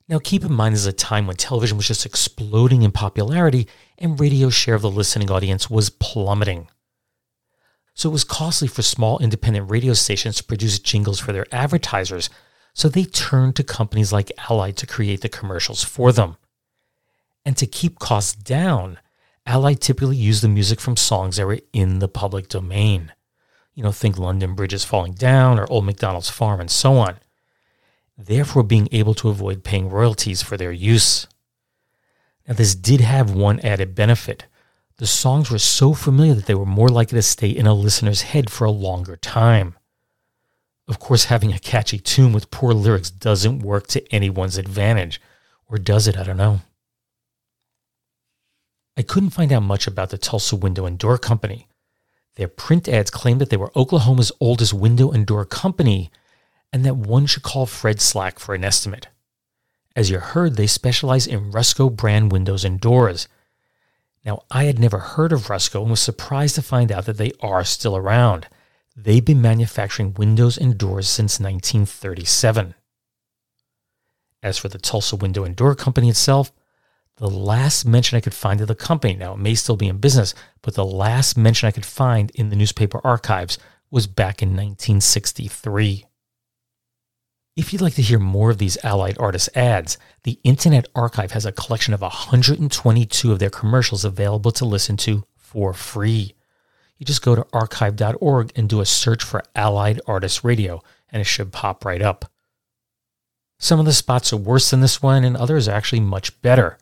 Now, 0.08 0.18
keep 0.18 0.44
in 0.44 0.52
mind, 0.52 0.74
this 0.74 0.82
is 0.82 0.86
a 0.86 0.92
time 0.92 1.26
when 1.26 1.36
television 1.36 1.78
was 1.78 1.88
just 1.88 2.04
exploding 2.04 2.82
in 2.82 2.92
popularity 2.92 3.66
and 3.96 4.20
radio's 4.20 4.54
share 4.54 4.74
of 4.74 4.82
the 4.82 4.90
listening 4.90 5.30
audience 5.30 5.70
was 5.70 5.88
plummeting. 5.88 6.68
So 7.94 8.08
it 8.08 8.12
was 8.12 8.24
costly 8.24 8.68
for 8.68 8.82
small 8.82 9.18
independent 9.18 9.70
radio 9.70 9.92
stations 9.92 10.36
to 10.36 10.44
produce 10.44 10.78
jingles 10.78 11.18
for 11.20 11.32
their 11.32 11.46
advertisers, 11.52 12.30
so 12.72 12.88
they 12.88 13.04
turned 13.04 13.56
to 13.56 13.64
companies 13.64 14.12
like 14.12 14.32
Allied 14.48 14.76
to 14.78 14.86
create 14.86 15.20
the 15.20 15.28
commercials 15.28 15.82
for 15.82 16.12
them. 16.12 16.36
And 17.44 17.56
to 17.56 17.66
keep 17.66 17.98
costs 17.98 18.34
down, 18.34 18.98
Allied 19.46 19.80
typically 19.80 20.16
used 20.16 20.42
the 20.42 20.48
music 20.48 20.80
from 20.80 20.96
songs 20.96 21.36
that 21.36 21.46
were 21.46 21.60
in 21.72 21.98
the 21.98 22.08
public 22.08 22.48
domain. 22.48 23.12
You 23.74 23.82
know, 23.82 23.92
think 23.92 24.18
London 24.18 24.54
Bridge 24.54 24.74
is 24.74 24.84
Falling 24.84 25.14
Down 25.14 25.58
or 25.58 25.66
Old 25.70 25.86
MacDonald's 25.86 26.30
Farm 26.30 26.60
and 26.60 26.70
so 26.70 26.94
on, 26.98 27.18
therefore 28.16 28.62
being 28.62 28.88
able 28.92 29.14
to 29.14 29.30
avoid 29.30 29.64
paying 29.64 29.88
royalties 29.88 30.42
for 30.42 30.56
their 30.56 30.72
use. 30.72 31.26
Now, 32.46 32.54
this 32.54 32.74
did 32.74 33.00
have 33.00 33.30
one 33.30 33.60
added 33.60 33.94
benefit. 33.94 34.44
The 35.00 35.06
songs 35.06 35.50
were 35.50 35.58
so 35.58 35.94
familiar 35.94 36.34
that 36.34 36.44
they 36.44 36.54
were 36.54 36.66
more 36.66 36.90
likely 36.90 37.16
to 37.16 37.22
stay 37.22 37.48
in 37.48 37.66
a 37.66 37.72
listener's 37.72 38.20
head 38.20 38.50
for 38.50 38.66
a 38.66 38.70
longer 38.70 39.16
time. 39.16 39.76
Of 40.86 40.98
course, 40.98 41.24
having 41.24 41.54
a 41.54 41.58
catchy 41.58 41.98
tune 41.98 42.34
with 42.34 42.50
poor 42.50 42.74
lyrics 42.74 43.08
doesn't 43.08 43.60
work 43.60 43.86
to 43.86 44.06
anyone's 44.12 44.58
advantage. 44.58 45.18
Or 45.66 45.78
does 45.78 46.06
it? 46.06 46.18
I 46.18 46.22
don't 46.22 46.36
know. 46.36 46.60
I 48.94 49.00
couldn't 49.00 49.30
find 49.30 49.50
out 49.52 49.62
much 49.62 49.86
about 49.86 50.10
the 50.10 50.18
Tulsa 50.18 50.54
Window 50.54 50.84
and 50.84 50.98
Door 50.98 51.16
Company. 51.16 51.66
Their 52.34 52.48
print 52.48 52.86
ads 52.86 53.10
claimed 53.10 53.40
that 53.40 53.48
they 53.48 53.56
were 53.56 53.72
Oklahoma's 53.74 54.32
oldest 54.38 54.74
window 54.74 55.10
and 55.10 55.24
door 55.24 55.46
company 55.46 56.10
and 56.74 56.84
that 56.84 56.98
one 56.98 57.24
should 57.24 57.42
call 57.42 57.64
Fred 57.64 58.02
Slack 58.02 58.38
for 58.38 58.54
an 58.54 58.64
estimate. 58.64 59.08
As 59.96 60.10
you 60.10 60.18
heard, 60.18 60.56
they 60.56 60.66
specialize 60.66 61.26
in 61.26 61.52
Rusco 61.52 61.88
brand 61.88 62.30
windows 62.30 62.66
and 62.66 62.78
doors. 62.78 63.28
Now, 64.24 64.42
I 64.50 64.64
had 64.64 64.78
never 64.78 64.98
heard 64.98 65.32
of 65.32 65.48
Rusco 65.48 65.80
and 65.80 65.90
was 65.90 66.00
surprised 66.00 66.54
to 66.56 66.62
find 66.62 66.92
out 66.92 67.06
that 67.06 67.16
they 67.16 67.32
are 67.40 67.64
still 67.64 67.96
around. 67.96 68.48
They've 68.94 69.24
been 69.24 69.40
manufacturing 69.40 70.14
windows 70.14 70.58
and 70.58 70.76
doors 70.76 71.08
since 71.08 71.40
1937. 71.40 72.74
As 74.42 74.58
for 74.58 74.68
the 74.68 74.78
Tulsa 74.78 75.16
Window 75.16 75.44
and 75.44 75.56
Door 75.56 75.76
Company 75.76 76.08
itself, 76.08 76.52
the 77.16 77.30
last 77.30 77.84
mention 77.84 78.16
I 78.16 78.20
could 78.20 78.34
find 78.34 78.60
of 78.60 78.68
the 78.68 78.74
company, 78.74 79.14
now 79.14 79.34
it 79.34 79.38
may 79.38 79.54
still 79.54 79.76
be 79.76 79.88
in 79.88 79.98
business, 79.98 80.34
but 80.62 80.74
the 80.74 80.84
last 80.84 81.36
mention 81.36 81.66
I 81.66 81.72
could 81.72 81.84
find 81.84 82.30
in 82.34 82.48
the 82.48 82.56
newspaper 82.56 83.00
archives 83.04 83.58
was 83.90 84.06
back 84.06 84.42
in 84.42 84.50
1963. 84.50 86.06
If 87.60 87.74
you'd 87.74 87.82
like 87.82 87.96
to 87.96 88.02
hear 88.02 88.18
more 88.18 88.50
of 88.50 88.56
these 88.56 88.82
Allied 88.82 89.18
Artists 89.20 89.50
ads, 89.54 89.98
the 90.22 90.40
Internet 90.44 90.88
Archive 90.94 91.32
has 91.32 91.44
a 91.44 91.52
collection 91.52 91.92
of 91.92 92.00
122 92.00 93.30
of 93.30 93.38
their 93.38 93.50
commercials 93.50 94.02
available 94.02 94.50
to 94.52 94.64
listen 94.64 94.96
to 94.96 95.26
for 95.36 95.74
free. 95.74 96.34
You 96.96 97.04
just 97.04 97.20
go 97.20 97.34
to 97.34 97.46
archive.org 97.52 98.52
and 98.56 98.66
do 98.66 98.80
a 98.80 98.86
search 98.86 99.22
for 99.22 99.42
Allied 99.54 100.00
Artists 100.06 100.42
Radio, 100.42 100.82
and 101.12 101.20
it 101.20 101.26
should 101.26 101.52
pop 101.52 101.84
right 101.84 102.00
up. 102.00 102.32
Some 103.58 103.78
of 103.78 103.84
the 103.84 103.92
spots 103.92 104.32
are 104.32 104.38
worse 104.38 104.70
than 104.70 104.80
this 104.80 105.02
one, 105.02 105.22
and 105.22 105.36
others 105.36 105.68
are 105.68 105.76
actually 105.76 106.00
much 106.00 106.40
better. 106.40 106.78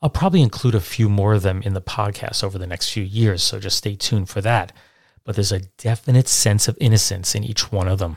I'll 0.00 0.08
probably 0.08 0.40
include 0.40 0.74
a 0.74 0.80
few 0.80 1.10
more 1.10 1.34
of 1.34 1.42
them 1.42 1.60
in 1.60 1.74
the 1.74 1.82
podcast 1.82 2.42
over 2.42 2.56
the 2.56 2.66
next 2.66 2.88
few 2.88 3.04
years, 3.04 3.42
so 3.42 3.60
just 3.60 3.76
stay 3.76 3.94
tuned 3.94 4.30
for 4.30 4.40
that. 4.40 4.72
But 5.24 5.34
there's 5.34 5.52
a 5.52 5.66
definite 5.76 6.28
sense 6.28 6.66
of 6.66 6.78
innocence 6.80 7.34
in 7.34 7.44
each 7.44 7.70
one 7.70 7.88
of 7.88 7.98
them. 7.98 8.16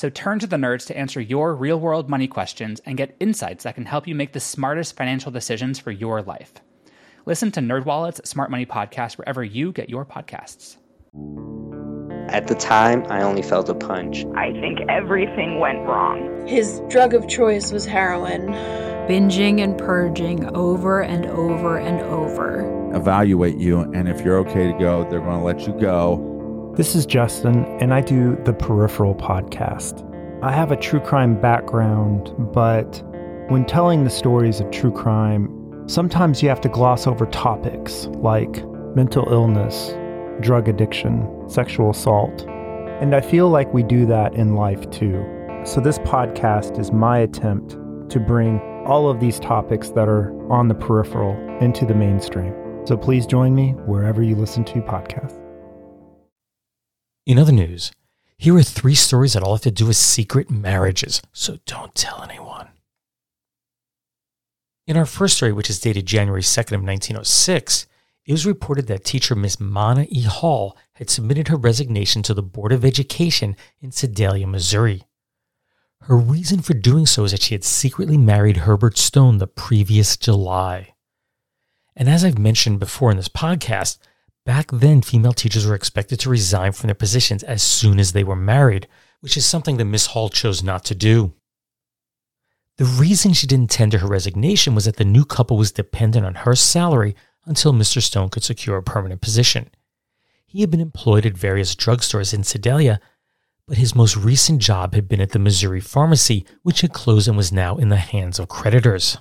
So 0.00 0.08
turn 0.08 0.38
to 0.38 0.46
the 0.46 0.56
nerds 0.56 0.86
to 0.86 0.96
answer 0.96 1.20
your 1.20 1.54
real 1.54 1.78
world 1.78 2.08
money 2.08 2.26
questions 2.26 2.80
and 2.86 2.96
get 2.96 3.14
insights 3.20 3.64
that 3.64 3.74
can 3.74 3.84
help 3.84 4.06
you 4.06 4.14
make 4.14 4.32
the 4.32 4.40
smartest 4.40 4.96
financial 4.96 5.30
decisions 5.30 5.78
for 5.78 5.90
your 5.90 6.22
life. 6.22 6.54
Listen 7.26 7.52
to 7.52 7.60
NerdWallet's 7.60 8.26
Smart 8.26 8.50
Money 8.50 8.64
Podcast 8.64 9.18
wherever 9.18 9.44
you 9.44 9.72
get 9.72 9.90
your 9.90 10.06
podcasts. 10.06 10.78
At 12.30 12.46
the 12.46 12.54
time, 12.54 13.04
I 13.10 13.20
only 13.20 13.42
felt 13.42 13.68
a 13.68 13.74
punch. 13.74 14.24
I 14.36 14.52
think 14.52 14.78
everything 14.88 15.60
went 15.60 15.80
wrong. 15.80 16.46
His 16.46 16.80
drug 16.88 17.12
of 17.12 17.28
choice 17.28 17.70
was 17.70 17.84
heroin. 17.84 18.46
Binging 19.06 19.62
and 19.62 19.76
purging 19.76 20.46
over 20.56 21.02
and 21.02 21.26
over 21.26 21.76
and 21.76 22.00
over. 22.00 22.96
Evaluate 22.96 23.58
you, 23.58 23.80
and 23.80 24.08
if 24.08 24.22
you're 24.22 24.38
okay 24.38 24.72
to 24.72 24.78
go, 24.78 25.06
they're 25.10 25.20
going 25.20 25.40
to 25.40 25.44
let 25.44 25.66
you 25.66 25.78
go. 25.78 26.29
This 26.80 26.94
is 26.94 27.04
Justin, 27.04 27.66
and 27.78 27.92
I 27.92 28.00
do 28.00 28.36
the 28.46 28.54
Peripheral 28.54 29.14
podcast. 29.14 30.02
I 30.42 30.50
have 30.50 30.72
a 30.72 30.76
true 30.76 30.98
crime 30.98 31.38
background, 31.38 32.32
but 32.54 33.02
when 33.50 33.66
telling 33.66 34.04
the 34.04 34.08
stories 34.08 34.60
of 34.60 34.70
true 34.70 34.90
crime, 34.90 35.54
Sometimes 35.86 36.42
you 36.42 36.48
have 36.48 36.60
to 36.62 36.68
gloss 36.70 37.06
over 37.06 37.26
topics 37.26 38.06
like 38.22 38.64
mental 38.96 39.30
illness, 39.30 39.92
drug 40.40 40.68
addiction, 40.68 41.28
sexual 41.50 41.90
assault. 41.90 42.46
And 43.02 43.14
I 43.14 43.20
feel 43.20 43.50
like 43.50 43.74
we 43.74 43.82
do 43.82 44.06
that 44.06 44.34
in 44.34 44.54
life 44.54 44.88
too. 44.90 45.22
So, 45.64 45.82
this 45.82 45.98
podcast 45.98 46.78
is 46.78 46.92
my 46.92 47.18
attempt 47.18 47.72
to 48.10 48.20
bring 48.20 48.58
all 48.86 49.10
of 49.10 49.20
these 49.20 49.38
topics 49.38 49.90
that 49.90 50.08
are 50.08 50.32
on 50.50 50.68
the 50.68 50.74
peripheral 50.74 51.36
into 51.60 51.84
the 51.84 51.94
mainstream. 51.94 52.54
So, 52.86 52.96
please 52.96 53.26
join 53.26 53.54
me 53.54 53.72
wherever 53.84 54.22
you 54.22 54.34
listen 54.34 54.64
to 54.66 54.80
podcasts. 54.80 55.39
In 57.26 57.38
other 57.38 57.52
news, 57.52 57.92
here 58.38 58.56
are 58.56 58.62
three 58.62 58.94
stories 58.94 59.34
that 59.34 59.42
all 59.42 59.54
have 59.54 59.62
to 59.62 59.70
do 59.70 59.86
with 59.86 59.96
secret 59.96 60.50
marriages, 60.50 61.20
so 61.32 61.58
don't 61.66 61.94
tell 61.94 62.22
anyone. 62.22 62.68
In 64.86 64.96
our 64.96 65.06
first 65.06 65.36
story, 65.36 65.52
which 65.52 65.70
is 65.70 65.78
dated 65.78 66.06
January 66.06 66.42
2nd 66.42 66.72
of 66.72 66.82
1906, 66.82 67.86
it 68.26 68.32
was 68.32 68.46
reported 68.46 68.86
that 68.86 69.04
teacher 69.04 69.34
Miss 69.34 69.60
Mana 69.60 70.06
E. 70.08 70.22
Hall 70.22 70.76
had 70.94 71.10
submitted 71.10 71.48
her 71.48 71.56
resignation 71.56 72.22
to 72.22 72.34
the 72.34 72.42
Board 72.42 72.72
of 72.72 72.84
Education 72.84 73.56
in 73.80 73.92
Sedalia, 73.92 74.46
Missouri. 74.46 75.04
Her 76.02 76.16
reason 76.16 76.62
for 76.62 76.74
doing 76.74 77.06
so 77.06 77.24
is 77.24 77.32
that 77.32 77.42
she 77.42 77.54
had 77.54 77.64
secretly 77.64 78.16
married 78.16 78.58
Herbert 78.58 78.96
Stone 78.96 79.38
the 79.38 79.46
previous 79.46 80.16
July. 80.16 80.94
And 81.94 82.08
as 82.08 82.24
I've 82.24 82.38
mentioned 82.38 82.80
before 82.80 83.10
in 83.10 83.16
this 83.16 83.28
podcast, 83.28 83.98
back 84.44 84.70
then 84.72 85.02
female 85.02 85.32
teachers 85.32 85.66
were 85.66 85.74
expected 85.74 86.20
to 86.20 86.30
resign 86.30 86.72
from 86.72 86.88
their 86.88 86.94
positions 86.94 87.42
as 87.42 87.62
soon 87.62 87.98
as 87.98 88.12
they 88.12 88.24
were 88.24 88.36
married, 88.36 88.88
which 89.20 89.36
is 89.36 89.46
something 89.46 89.76
that 89.76 89.84
Miss 89.84 90.06
Hall 90.06 90.28
chose 90.28 90.62
not 90.62 90.84
to 90.86 90.94
do. 90.94 91.34
The 92.78 92.84
reason 92.86 93.34
she 93.34 93.46
didn't 93.46 93.70
tender 93.70 93.98
her 93.98 94.06
resignation 94.06 94.74
was 94.74 94.86
that 94.86 94.96
the 94.96 95.04
new 95.04 95.24
couple 95.24 95.58
was 95.58 95.70
dependent 95.70 96.24
on 96.24 96.34
her 96.34 96.54
salary 96.54 97.14
until 97.44 97.72
Mr. 97.72 98.00
Stone 98.00 98.30
could 98.30 98.42
secure 98.42 98.76
a 98.78 98.82
permanent 98.82 99.20
position. 99.20 99.70
He 100.46 100.62
had 100.62 100.70
been 100.70 100.80
employed 100.80 101.26
at 101.26 101.34
various 101.36 101.74
drugstores 101.74 102.32
in 102.32 102.42
Sedalia, 102.42 103.00
but 103.68 103.76
his 103.76 103.94
most 103.94 104.16
recent 104.16 104.60
job 104.60 104.94
had 104.94 105.08
been 105.08 105.20
at 105.20 105.30
the 105.30 105.38
Missouri 105.38 105.80
Pharmacy, 105.80 106.44
which 106.62 106.80
had 106.80 106.92
closed 106.92 107.28
and 107.28 107.36
was 107.36 107.52
now 107.52 107.76
in 107.76 107.88
the 107.88 107.96
hands 107.96 108.38
of 108.38 108.48
creditors. 108.48 109.18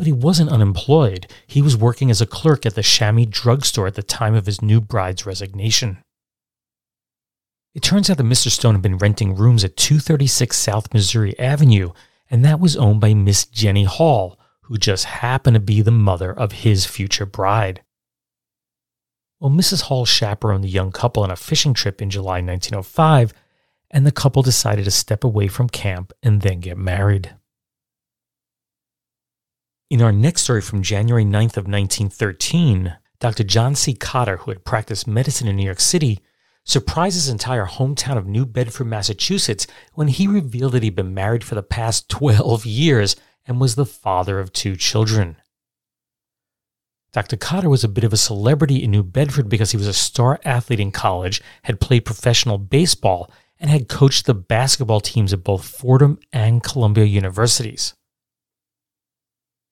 But 0.00 0.06
he 0.06 0.14
wasn't 0.14 0.50
unemployed. 0.50 1.26
He 1.46 1.60
was 1.60 1.76
working 1.76 2.10
as 2.10 2.22
a 2.22 2.26
clerk 2.26 2.64
at 2.64 2.74
the 2.74 2.82
Chamois 2.82 3.26
drugstore 3.28 3.86
at 3.86 3.96
the 3.96 4.02
time 4.02 4.34
of 4.34 4.46
his 4.46 4.62
new 4.62 4.80
bride's 4.80 5.26
resignation. 5.26 5.98
It 7.74 7.82
turns 7.82 8.08
out 8.08 8.16
that 8.16 8.22
Mr. 8.22 8.48
Stone 8.48 8.76
had 8.76 8.82
been 8.82 8.96
renting 8.96 9.34
rooms 9.34 9.62
at 9.62 9.76
236 9.76 10.56
South 10.56 10.94
Missouri 10.94 11.38
Avenue, 11.38 11.90
and 12.30 12.42
that 12.46 12.60
was 12.60 12.78
owned 12.78 13.02
by 13.02 13.12
Miss 13.12 13.44
Jenny 13.44 13.84
Hall, 13.84 14.40
who 14.62 14.78
just 14.78 15.04
happened 15.04 15.56
to 15.56 15.60
be 15.60 15.82
the 15.82 15.90
mother 15.90 16.32
of 16.32 16.52
his 16.52 16.86
future 16.86 17.26
bride. 17.26 17.82
Well, 19.38 19.50
Mrs. 19.50 19.82
Hall 19.82 20.06
chaperoned 20.06 20.64
the 20.64 20.68
young 20.68 20.92
couple 20.92 21.22
on 21.22 21.30
a 21.30 21.36
fishing 21.36 21.74
trip 21.74 22.00
in 22.00 22.08
July 22.08 22.40
1905, 22.40 23.34
and 23.90 24.06
the 24.06 24.12
couple 24.12 24.40
decided 24.40 24.86
to 24.86 24.90
step 24.90 25.24
away 25.24 25.46
from 25.46 25.68
camp 25.68 26.14
and 26.22 26.40
then 26.40 26.60
get 26.60 26.78
married. 26.78 27.34
In 29.90 30.02
our 30.02 30.12
next 30.12 30.42
story 30.42 30.62
from 30.62 30.84
January 30.84 31.24
9th 31.24 31.56
of 31.56 31.66
1913, 31.66 32.96
Dr. 33.18 33.42
John 33.42 33.74
C. 33.74 33.92
Cotter, 33.92 34.36
who 34.36 34.52
had 34.52 34.64
practiced 34.64 35.08
medicine 35.08 35.48
in 35.48 35.56
New 35.56 35.64
York 35.64 35.80
City, 35.80 36.20
surprised 36.64 37.16
his 37.16 37.28
entire 37.28 37.66
hometown 37.66 38.16
of 38.16 38.24
New 38.24 38.46
Bedford, 38.46 38.84
Massachusetts, 38.84 39.66
when 39.94 40.06
he 40.06 40.28
revealed 40.28 40.72
that 40.72 40.84
he'd 40.84 40.94
been 40.94 41.12
married 41.12 41.42
for 41.42 41.56
the 41.56 41.62
past 41.64 42.08
12 42.08 42.64
years 42.64 43.16
and 43.44 43.60
was 43.60 43.74
the 43.74 43.84
father 43.84 44.38
of 44.38 44.52
two 44.52 44.76
children. 44.76 45.38
Dr. 47.12 47.36
Cotter 47.36 47.68
was 47.68 47.82
a 47.82 47.88
bit 47.88 48.04
of 48.04 48.12
a 48.12 48.16
celebrity 48.16 48.84
in 48.84 48.92
New 48.92 49.02
Bedford 49.02 49.48
because 49.48 49.72
he 49.72 49.76
was 49.76 49.88
a 49.88 49.92
star 49.92 50.38
athlete 50.44 50.78
in 50.78 50.92
college, 50.92 51.42
had 51.64 51.80
played 51.80 52.04
professional 52.04 52.58
baseball, 52.58 53.28
and 53.58 53.68
had 53.68 53.88
coached 53.88 54.26
the 54.26 54.34
basketball 54.34 55.00
teams 55.00 55.32
at 55.32 55.42
both 55.42 55.66
Fordham 55.66 56.20
and 56.32 56.62
Columbia 56.62 57.06
universities. 57.06 57.94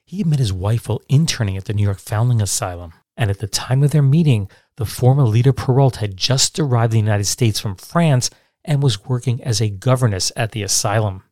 He 0.08 0.16
had 0.16 0.26
met 0.26 0.38
his 0.38 0.54
wife 0.54 0.88
while 0.88 1.02
interning 1.10 1.58
at 1.58 1.66
the 1.66 1.74
New 1.74 1.82
York 1.82 1.98
Foundling 1.98 2.40
Asylum, 2.40 2.94
and 3.14 3.28
at 3.28 3.40
the 3.40 3.46
time 3.46 3.82
of 3.82 3.90
their 3.90 4.00
meeting, 4.00 4.48
the 4.76 4.86
former 4.86 5.24
leader 5.24 5.52
Perrault 5.52 5.96
had 5.96 6.16
just 6.16 6.58
arrived 6.58 6.94
in 6.94 7.00
the 7.00 7.10
United 7.10 7.26
States 7.26 7.60
from 7.60 7.76
France 7.76 8.30
and 8.64 8.82
was 8.82 9.04
working 9.04 9.44
as 9.44 9.60
a 9.60 9.68
governess 9.68 10.32
at 10.34 10.52
the 10.52 10.62
asylum. 10.62 11.24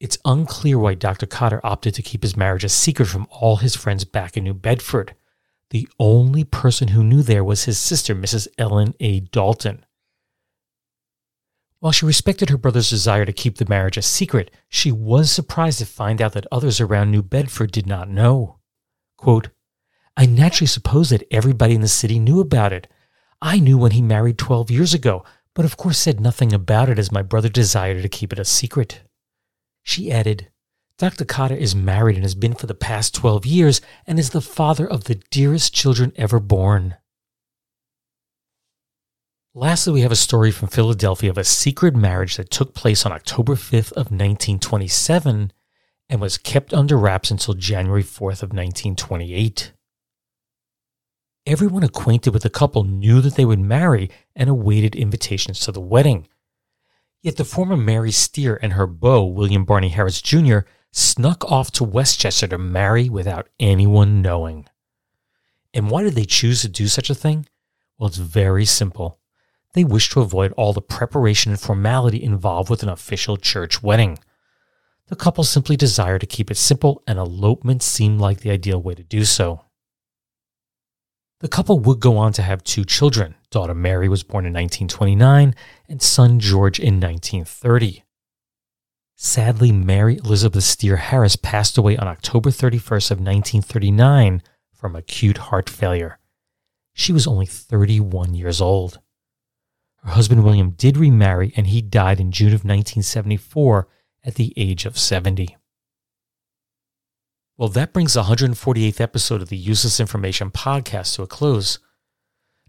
It's 0.00 0.16
unclear 0.24 0.78
why 0.78 0.94
Dr. 0.94 1.26
Cotter 1.26 1.60
opted 1.62 1.94
to 1.96 2.02
keep 2.02 2.22
his 2.22 2.34
marriage 2.34 2.64
a 2.64 2.70
secret 2.70 3.08
from 3.08 3.26
all 3.28 3.56
his 3.56 3.76
friends 3.76 4.06
back 4.06 4.38
in 4.38 4.44
New 4.44 4.54
Bedford. 4.54 5.14
The 5.68 5.86
only 5.98 6.44
person 6.44 6.88
who 6.88 7.04
knew 7.04 7.20
there 7.20 7.44
was 7.44 7.64
his 7.64 7.76
sister, 7.76 8.14
Mrs. 8.14 8.48
Ellen 8.56 8.94
A. 9.00 9.20
Dalton. 9.20 9.84
While 11.80 11.92
she 11.92 12.04
respected 12.04 12.50
her 12.50 12.58
brother's 12.58 12.90
desire 12.90 13.24
to 13.24 13.32
keep 13.32 13.56
the 13.56 13.68
marriage 13.68 13.96
a 13.96 14.02
secret, 14.02 14.50
she 14.68 14.92
was 14.92 15.30
surprised 15.30 15.78
to 15.78 15.86
find 15.86 16.20
out 16.20 16.34
that 16.34 16.46
others 16.52 16.78
around 16.78 17.10
New 17.10 17.22
Bedford 17.22 17.72
did 17.72 17.86
not 17.86 18.10
know. 18.10 18.58
Quote, 19.16 19.48
I 20.14 20.26
naturally 20.26 20.66
supposed 20.66 21.10
that 21.10 21.26
everybody 21.30 21.74
in 21.74 21.80
the 21.80 21.88
city 21.88 22.18
knew 22.18 22.38
about 22.38 22.74
it. 22.74 22.86
I 23.40 23.58
knew 23.58 23.78
when 23.78 23.92
he 23.92 24.02
married 24.02 24.36
12 24.36 24.70
years 24.70 24.92
ago, 24.92 25.24
but 25.54 25.64
of 25.64 25.78
course 25.78 25.96
said 25.96 26.20
nothing 26.20 26.52
about 26.52 26.90
it 26.90 26.98
as 26.98 27.10
my 27.10 27.22
brother 27.22 27.48
desired 27.48 28.02
to 28.02 28.08
keep 28.10 28.30
it 28.30 28.38
a 28.38 28.44
secret. 28.44 29.00
She 29.82 30.12
added, 30.12 30.50
Dr. 30.98 31.24
Cotter 31.24 31.56
is 31.56 31.74
married 31.74 32.16
and 32.16 32.24
has 32.24 32.34
been 32.34 32.54
for 32.54 32.66
the 32.66 32.74
past 32.74 33.14
12 33.14 33.46
years 33.46 33.80
and 34.06 34.18
is 34.18 34.30
the 34.30 34.42
father 34.42 34.86
of 34.86 35.04
the 35.04 35.22
dearest 35.30 35.72
children 35.72 36.12
ever 36.16 36.38
born. 36.38 36.96
Lastly, 39.54 39.92
we 39.92 40.02
have 40.02 40.12
a 40.12 40.16
story 40.16 40.52
from 40.52 40.68
Philadelphia 40.68 41.28
of 41.28 41.36
a 41.36 41.42
secret 41.42 41.96
marriage 41.96 42.36
that 42.36 42.50
took 42.50 42.72
place 42.72 43.04
on 43.04 43.10
October 43.10 43.56
5th 43.56 43.90
of 43.92 44.12
1927 44.12 45.52
and 46.08 46.20
was 46.20 46.38
kept 46.38 46.72
under 46.72 46.96
wraps 46.96 47.32
until 47.32 47.54
January 47.54 48.04
4th 48.04 48.44
of 48.44 48.52
1928. 48.52 49.72
Everyone 51.46 51.82
acquainted 51.82 52.32
with 52.32 52.44
the 52.44 52.50
couple 52.50 52.84
knew 52.84 53.20
that 53.20 53.34
they 53.34 53.44
would 53.44 53.58
marry 53.58 54.08
and 54.36 54.48
awaited 54.48 54.94
invitations 54.94 55.58
to 55.60 55.72
the 55.72 55.80
wedding. 55.80 56.28
Yet 57.20 57.36
the 57.36 57.44
former 57.44 57.76
Mary 57.76 58.12
Steer 58.12 58.56
and 58.62 58.74
her 58.74 58.86
beau, 58.86 59.24
William 59.24 59.64
Barney 59.64 59.88
Harris 59.88 60.22
Jr., 60.22 60.60
snuck 60.92 61.44
off 61.50 61.72
to 61.72 61.82
Westchester 61.82 62.46
to 62.46 62.58
marry 62.58 63.08
without 63.08 63.48
anyone 63.58 64.22
knowing. 64.22 64.68
And 65.74 65.90
why 65.90 66.04
did 66.04 66.14
they 66.14 66.24
choose 66.24 66.62
to 66.62 66.68
do 66.68 66.86
such 66.86 67.10
a 67.10 67.16
thing? 67.16 67.46
Well, 67.98 68.06
it's 68.06 68.16
very 68.16 68.64
simple. 68.64 69.19
They 69.72 69.84
wished 69.84 70.12
to 70.12 70.20
avoid 70.20 70.52
all 70.52 70.72
the 70.72 70.82
preparation 70.82 71.52
and 71.52 71.60
formality 71.60 72.22
involved 72.22 72.70
with 72.70 72.82
an 72.82 72.88
official 72.88 73.36
church 73.36 73.82
wedding. 73.82 74.18
The 75.06 75.16
couple 75.16 75.44
simply 75.44 75.76
desired 75.76 76.20
to 76.20 76.26
keep 76.26 76.50
it 76.50 76.56
simple, 76.56 77.02
and 77.06 77.18
elopement 77.18 77.82
seemed 77.82 78.20
like 78.20 78.40
the 78.40 78.50
ideal 78.50 78.80
way 78.80 78.94
to 78.94 79.02
do 79.02 79.24
so. 79.24 79.64
The 81.40 81.48
couple 81.48 81.78
would 81.78 82.00
go 82.00 82.18
on 82.18 82.32
to 82.34 82.42
have 82.42 82.62
two 82.62 82.84
children. 82.84 83.34
Daughter 83.50 83.74
Mary 83.74 84.08
was 84.08 84.22
born 84.22 84.44
in 84.44 84.52
1929 84.52 85.54
and 85.88 86.02
son 86.02 86.38
George 86.38 86.78
in 86.78 87.00
1930. 87.00 88.04
Sadly, 89.16 89.72
Mary 89.72 90.16
Elizabeth 90.16 90.64
Steer 90.64 90.96
Harris 90.96 91.36
passed 91.36 91.76
away 91.76 91.96
on 91.96 92.08
October 92.08 92.50
31st 92.50 93.10
of 93.10 93.18
1939 93.18 94.42
from 94.72 94.96
acute 94.96 95.38
heart 95.38 95.68
failure. 95.68 96.18
She 96.94 97.12
was 97.12 97.26
only 97.26 97.46
31 97.46 98.34
years 98.34 98.60
old. 98.60 99.00
Her 100.02 100.12
husband 100.12 100.44
William 100.44 100.70
did 100.70 100.96
remarry 100.96 101.52
and 101.56 101.66
he 101.66 101.82
died 101.82 102.20
in 102.20 102.32
June 102.32 102.48
of 102.48 102.64
1974 102.64 103.88
at 104.24 104.34
the 104.36 104.52
age 104.56 104.86
of 104.86 104.98
70. 104.98 105.56
Well, 107.56 107.68
that 107.68 107.92
brings 107.92 108.14
the 108.14 108.22
148th 108.22 109.00
episode 109.00 109.42
of 109.42 109.50
the 109.50 109.56
Useless 109.56 110.00
Information 110.00 110.50
podcast 110.50 111.16
to 111.16 111.22
a 111.22 111.26
close. 111.26 111.78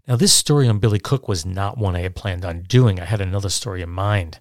Now, 0.06 0.16
this 0.16 0.34
story 0.34 0.68
on 0.68 0.80
Billy 0.80 0.98
Cook 0.98 1.28
was 1.28 1.46
not 1.46 1.78
one 1.78 1.96
I 1.96 2.00
had 2.00 2.14
planned 2.14 2.44
on 2.44 2.64
doing. 2.64 3.00
I 3.00 3.06
had 3.06 3.22
another 3.22 3.48
story 3.48 3.80
in 3.80 3.88
mind. 3.88 4.40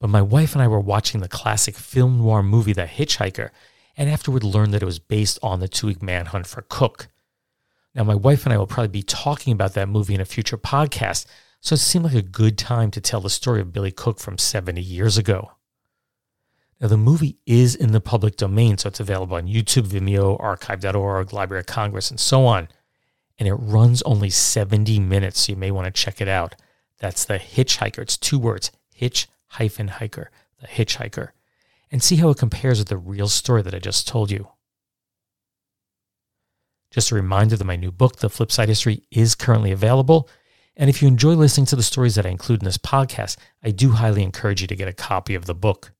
But 0.00 0.10
my 0.10 0.22
wife 0.22 0.54
and 0.54 0.62
I 0.62 0.66
were 0.66 0.80
watching 0.80 1.20
the 1.20 1.28
classic 1.28 1.76
film 1.76 2.18
noir 2.18 2.42
movie 2.42 2.72
The 2.72 2.86
Hitchhiker, 2.86 3.50
and 3.96 4.10
afterward 4.10 4.42
learned 4.42 4.74
that 4.74 4.82
it 4.82 4.86
was 4.86 4.98
based 4.98 5.38
on 5.42 5.60
the 5.60 5.68
two 5.68 5.86
week 5.86 6.02
manhunt 6.02 6.48
for 6.48 6.62
Cook. 6.62 7.08
Now, 7.94 8.02
my 8.02 8.14
wife 8.14 8.44
and 8.44 8.52
I 8.52 8.58
will 8.58 8.66
probably 8.66 8.88
be 8.88 9.02
talking 9.02 9.52
about 9.52 9.74
that 9.74 9.88
movie 9.88 10.14
in 10.14 10.20
a 10.20 10.24
future 10.24 10.58
podcast, 10.58 11.26
so 11.60 11.74
it 11.74 11.78
seemed 11.78 12.06
like 12.06 12.14
a 12.14 12.22
good 12.22 12.56
time 12.56 12.90
to 12.90 13.00
tell 13.00 13.20
the 13.20 13.30
story 13.30 13.60
of 13.60 13.72
Billy 13.72 13.90
Cook 13.90 14.18
from 14.18 14.38
70 14.38 14.80
years 14.80 15.18
ago. 15.18 15.52
Now, 16.80 16.88
the 16.88 16.96
movie 16.96 17.36
is 17.44 17.74
in 17.74 17.92
the 17.92 18.00
public 18.00 18.36
domain, 18.36 18.78
so 18.78 18.88
it's 18.88 19.00
available 19.00 19.36
on 19.36 19.46
YouTube, 19.46 19.86
Vimeo, 19.86 20.40
archive.org, 20.40 21.32
Library 21.32 21.60
of 21.60 21.66
Congress, 21.66 22.10
and 22.10 22.18
so 22.18 22.46
on. 22.46 22.68
And 23.38 23.46
it 23.46 23.54
runs 23.54 24.00
only 24.02 24.30
70 24.30 24.98
minutes, 24.98 25.40
so 25.40 25.52
you 25.52 25.56
may 25.56 25.70
want 25.70 25.84
to 25.84 26.02
check 26.02 26.22
it 26.22 26.28
out. 26.28 26.54
That's 26.98 27.26
The 27.26 27.38
Hitchhiker. 27.38 27.98
It's 27.98 28.16
two 28.16 28.38
words 28.38 28.70
Hitch 28.94 29.28
hyphen 29.46 29.88
hiker, 29.88 30.30
The 30.60 30.68
Hitchhiker. 30.68 31.30
And 31.92 32.02
see 32.02 32.16
how 32.16 32.30
it 32.30 32.38
compares 32.38 32.78
with 32.78 32.88
the 32.88 32.96
real 32.96 33.28
story 33.28 33.60
that 33.62 33.74
I 33.74 33.78
just 33.78 34.08
told 34.08 34.30
you. 34.30 34.48
Just 36.90 37.10
a 37.10 37.14
reminder 37.14 37.56
that 37.56 37.64
my 37.64 37.76
new 37.76 37.92
book, 37.92 38.16
The 38.16 38.28
Flipside 38.28 38.68
History, 38.68 39.02
is 39.10 39.34
currently 39.34 39.70
available. 39.70 40.28
And 40.80 40.88
if 40.88 41.02
you 41.02 41.08
enjoy 41.08 41.34
listening 41.34 41.66
to 41.66 41.76
the 41.76 41.82
stories 41.82 42.14
that 42.14 42.24
I 42.24 42.30
include 42.30 42.62
in 42.62 42.64
this 42.64 42.78
podcast, 42.78 43.36
I 43.62 43.70
do 43.70 43.90
highly 43.90 44.22
encourage 44.22 44.62
you 44.62 44.66
to 44.66 44.74
get 44.74 44.88
a 44.88 44.94
copy 44.94 45.34
of 45.34 45.44
the 45.44 45.54
book. 45.54 45.92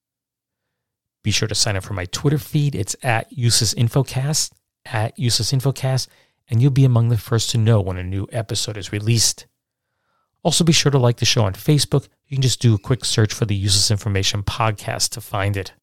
Be 1.22 1.31
sure 1.31 1.49
to 1.49 1.55
sign 1.55 1.76
up 1.76 1.85
for 1.85 1.93
my 1.93 2.07
Twitter 2.07 2.39
feed. 2.39 2.74
It's 2.74 2.97
at 3.03 3.31
UselessInfocast, 3.31 4.53
at 4.87 5.18
UselessInfocast, 5.18 6.09
and 6.49 6.62
you'll 6.62 6.70
be 6.70 6.87
among 6.87 7.11
the 7.11 7.18
first 7.18 7.51
to 7.51 7.59
know 7.59 7.78
when 7.83 7.99
a 7.99 8.03
new 8.03 8.26
episode 8.33 8.78
is 8.78 8.91
released. 8.91 9.47
Also, 10.43 10.64
be 10.64 10.72
sure 10.72 10.91
to 10.91 10.99
like 10.99 11.18
the 11.18 11.26
show 11.26 11.45
on 11.45 11.53
Facebook. 11.53 12.09
You 12.26 12.39
can 12.39 12.43
just 12.43 12.62
do 12.62 12.74
a 12.74 12.78
quick 12.78 13.05
search 13.05 13.35
for 13.35 13.45
the 13.45 13.55
Useless 13.55 13.91
Information 13.91 14.43
Podcast 14.43 15.11
to 15.11 15.20
find 15.20 15.59
it. 15.59 15.74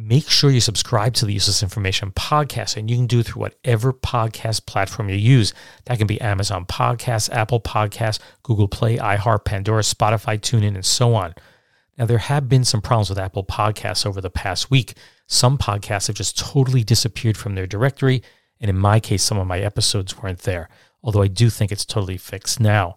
Make 0.00 0.30
sure 0.30 0.52
you 0.52 0.60
subscribe 0.60 1.14
to 1.14 1.26
the 1.26 1.32
Useless 1.32 1.60
Information 1.60 2.12
Podcast, 2.12 2.76
and 2.76 2.88
you 2.88 2.94
can 2.94 3.08
do 3.08 3.18
it 3.18 3.26
through 3.26 3.40
whatever 3.40 3.92
podcast 3.92 4.64
platform 4.64 5.08
you 5.08 5.16
use. 5.16 5.52
That 5.86 5.98
can 5.98 6.06
be 6.06 6.20
Amazon 6.20 6.66
Podcasts, 6.66 7.28
Apple 7.34 7.60
Podcasts, 7.60 8.20
Google 8.44 8.68
Play, 8.68 8.98
iHeart, 8.98 9.44
Pandora, 9.44 9.82
Spotify, 9.82 10.38
TuneIn, 10.38 10.76
and 10.76 10.86
so 10.86 11.16
on. 11.16 11.34
Now, 11.98 12.06
there 12.06 12.18
have 12.18 12.48
been 12.48 12.62
some 12.62 12.80
problems 12.80 13.08
with 13.08 13.18
Apple 13.18 13.42
Podcasts 13.42 14.06
over 14.06 14.20
the 14.20 14.30
past 14.30 14.70
week. 14.70 14.94
Some 15.26 15.58
podcasts 15.58 16.06
have 16.06 16.14
just 16.14 16.38
totally 16.38 16.84
disappeared 16.84 17.36
from 17.36 17.56
their 17.56 17.66
directory, 17.66 18.22
and 18.60 18.70
in 18.70 18.78
my 18.78 19.00
case, 19.00 19.24
some 19.24 19.38
of 19.38 19.48
my 19.48 19.58
episodes 19.58 20.16
weren't 20.22 20.42
there, 20.42 20.68
although 21.02 21.22
I 21.22 21.28
do 21.28 21.50
think 21.50 21.72
it's 21.72 21.84
totally 21.84 22.18
fixed 22.18 22.60
now. 22.60 22.94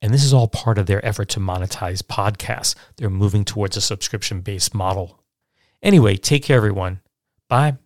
And 0.00 0.14
this 0.14 0.24
is 0.24 0.32
all 0.32 0.48
part 0.48 0.78
of 0.78 0.86
their 0.86 1.04
effort 1.04 1.28
to 1.28 1.40
monetize 1.40 2.00
podcasts. 2.00 2.74
They're 2.96 3.10
moving 3.10 3.44
towards 3.44 3.76
a 3.76 3.82
subscription 3.82 4.40
based 4.40 4.74
model. 4.74 5.22
Anyway, 5.82 6.16
take 6.16 6.42
care, 6.42 6.56
everyone. 6.56 7.00
Bye. 7.48 7.76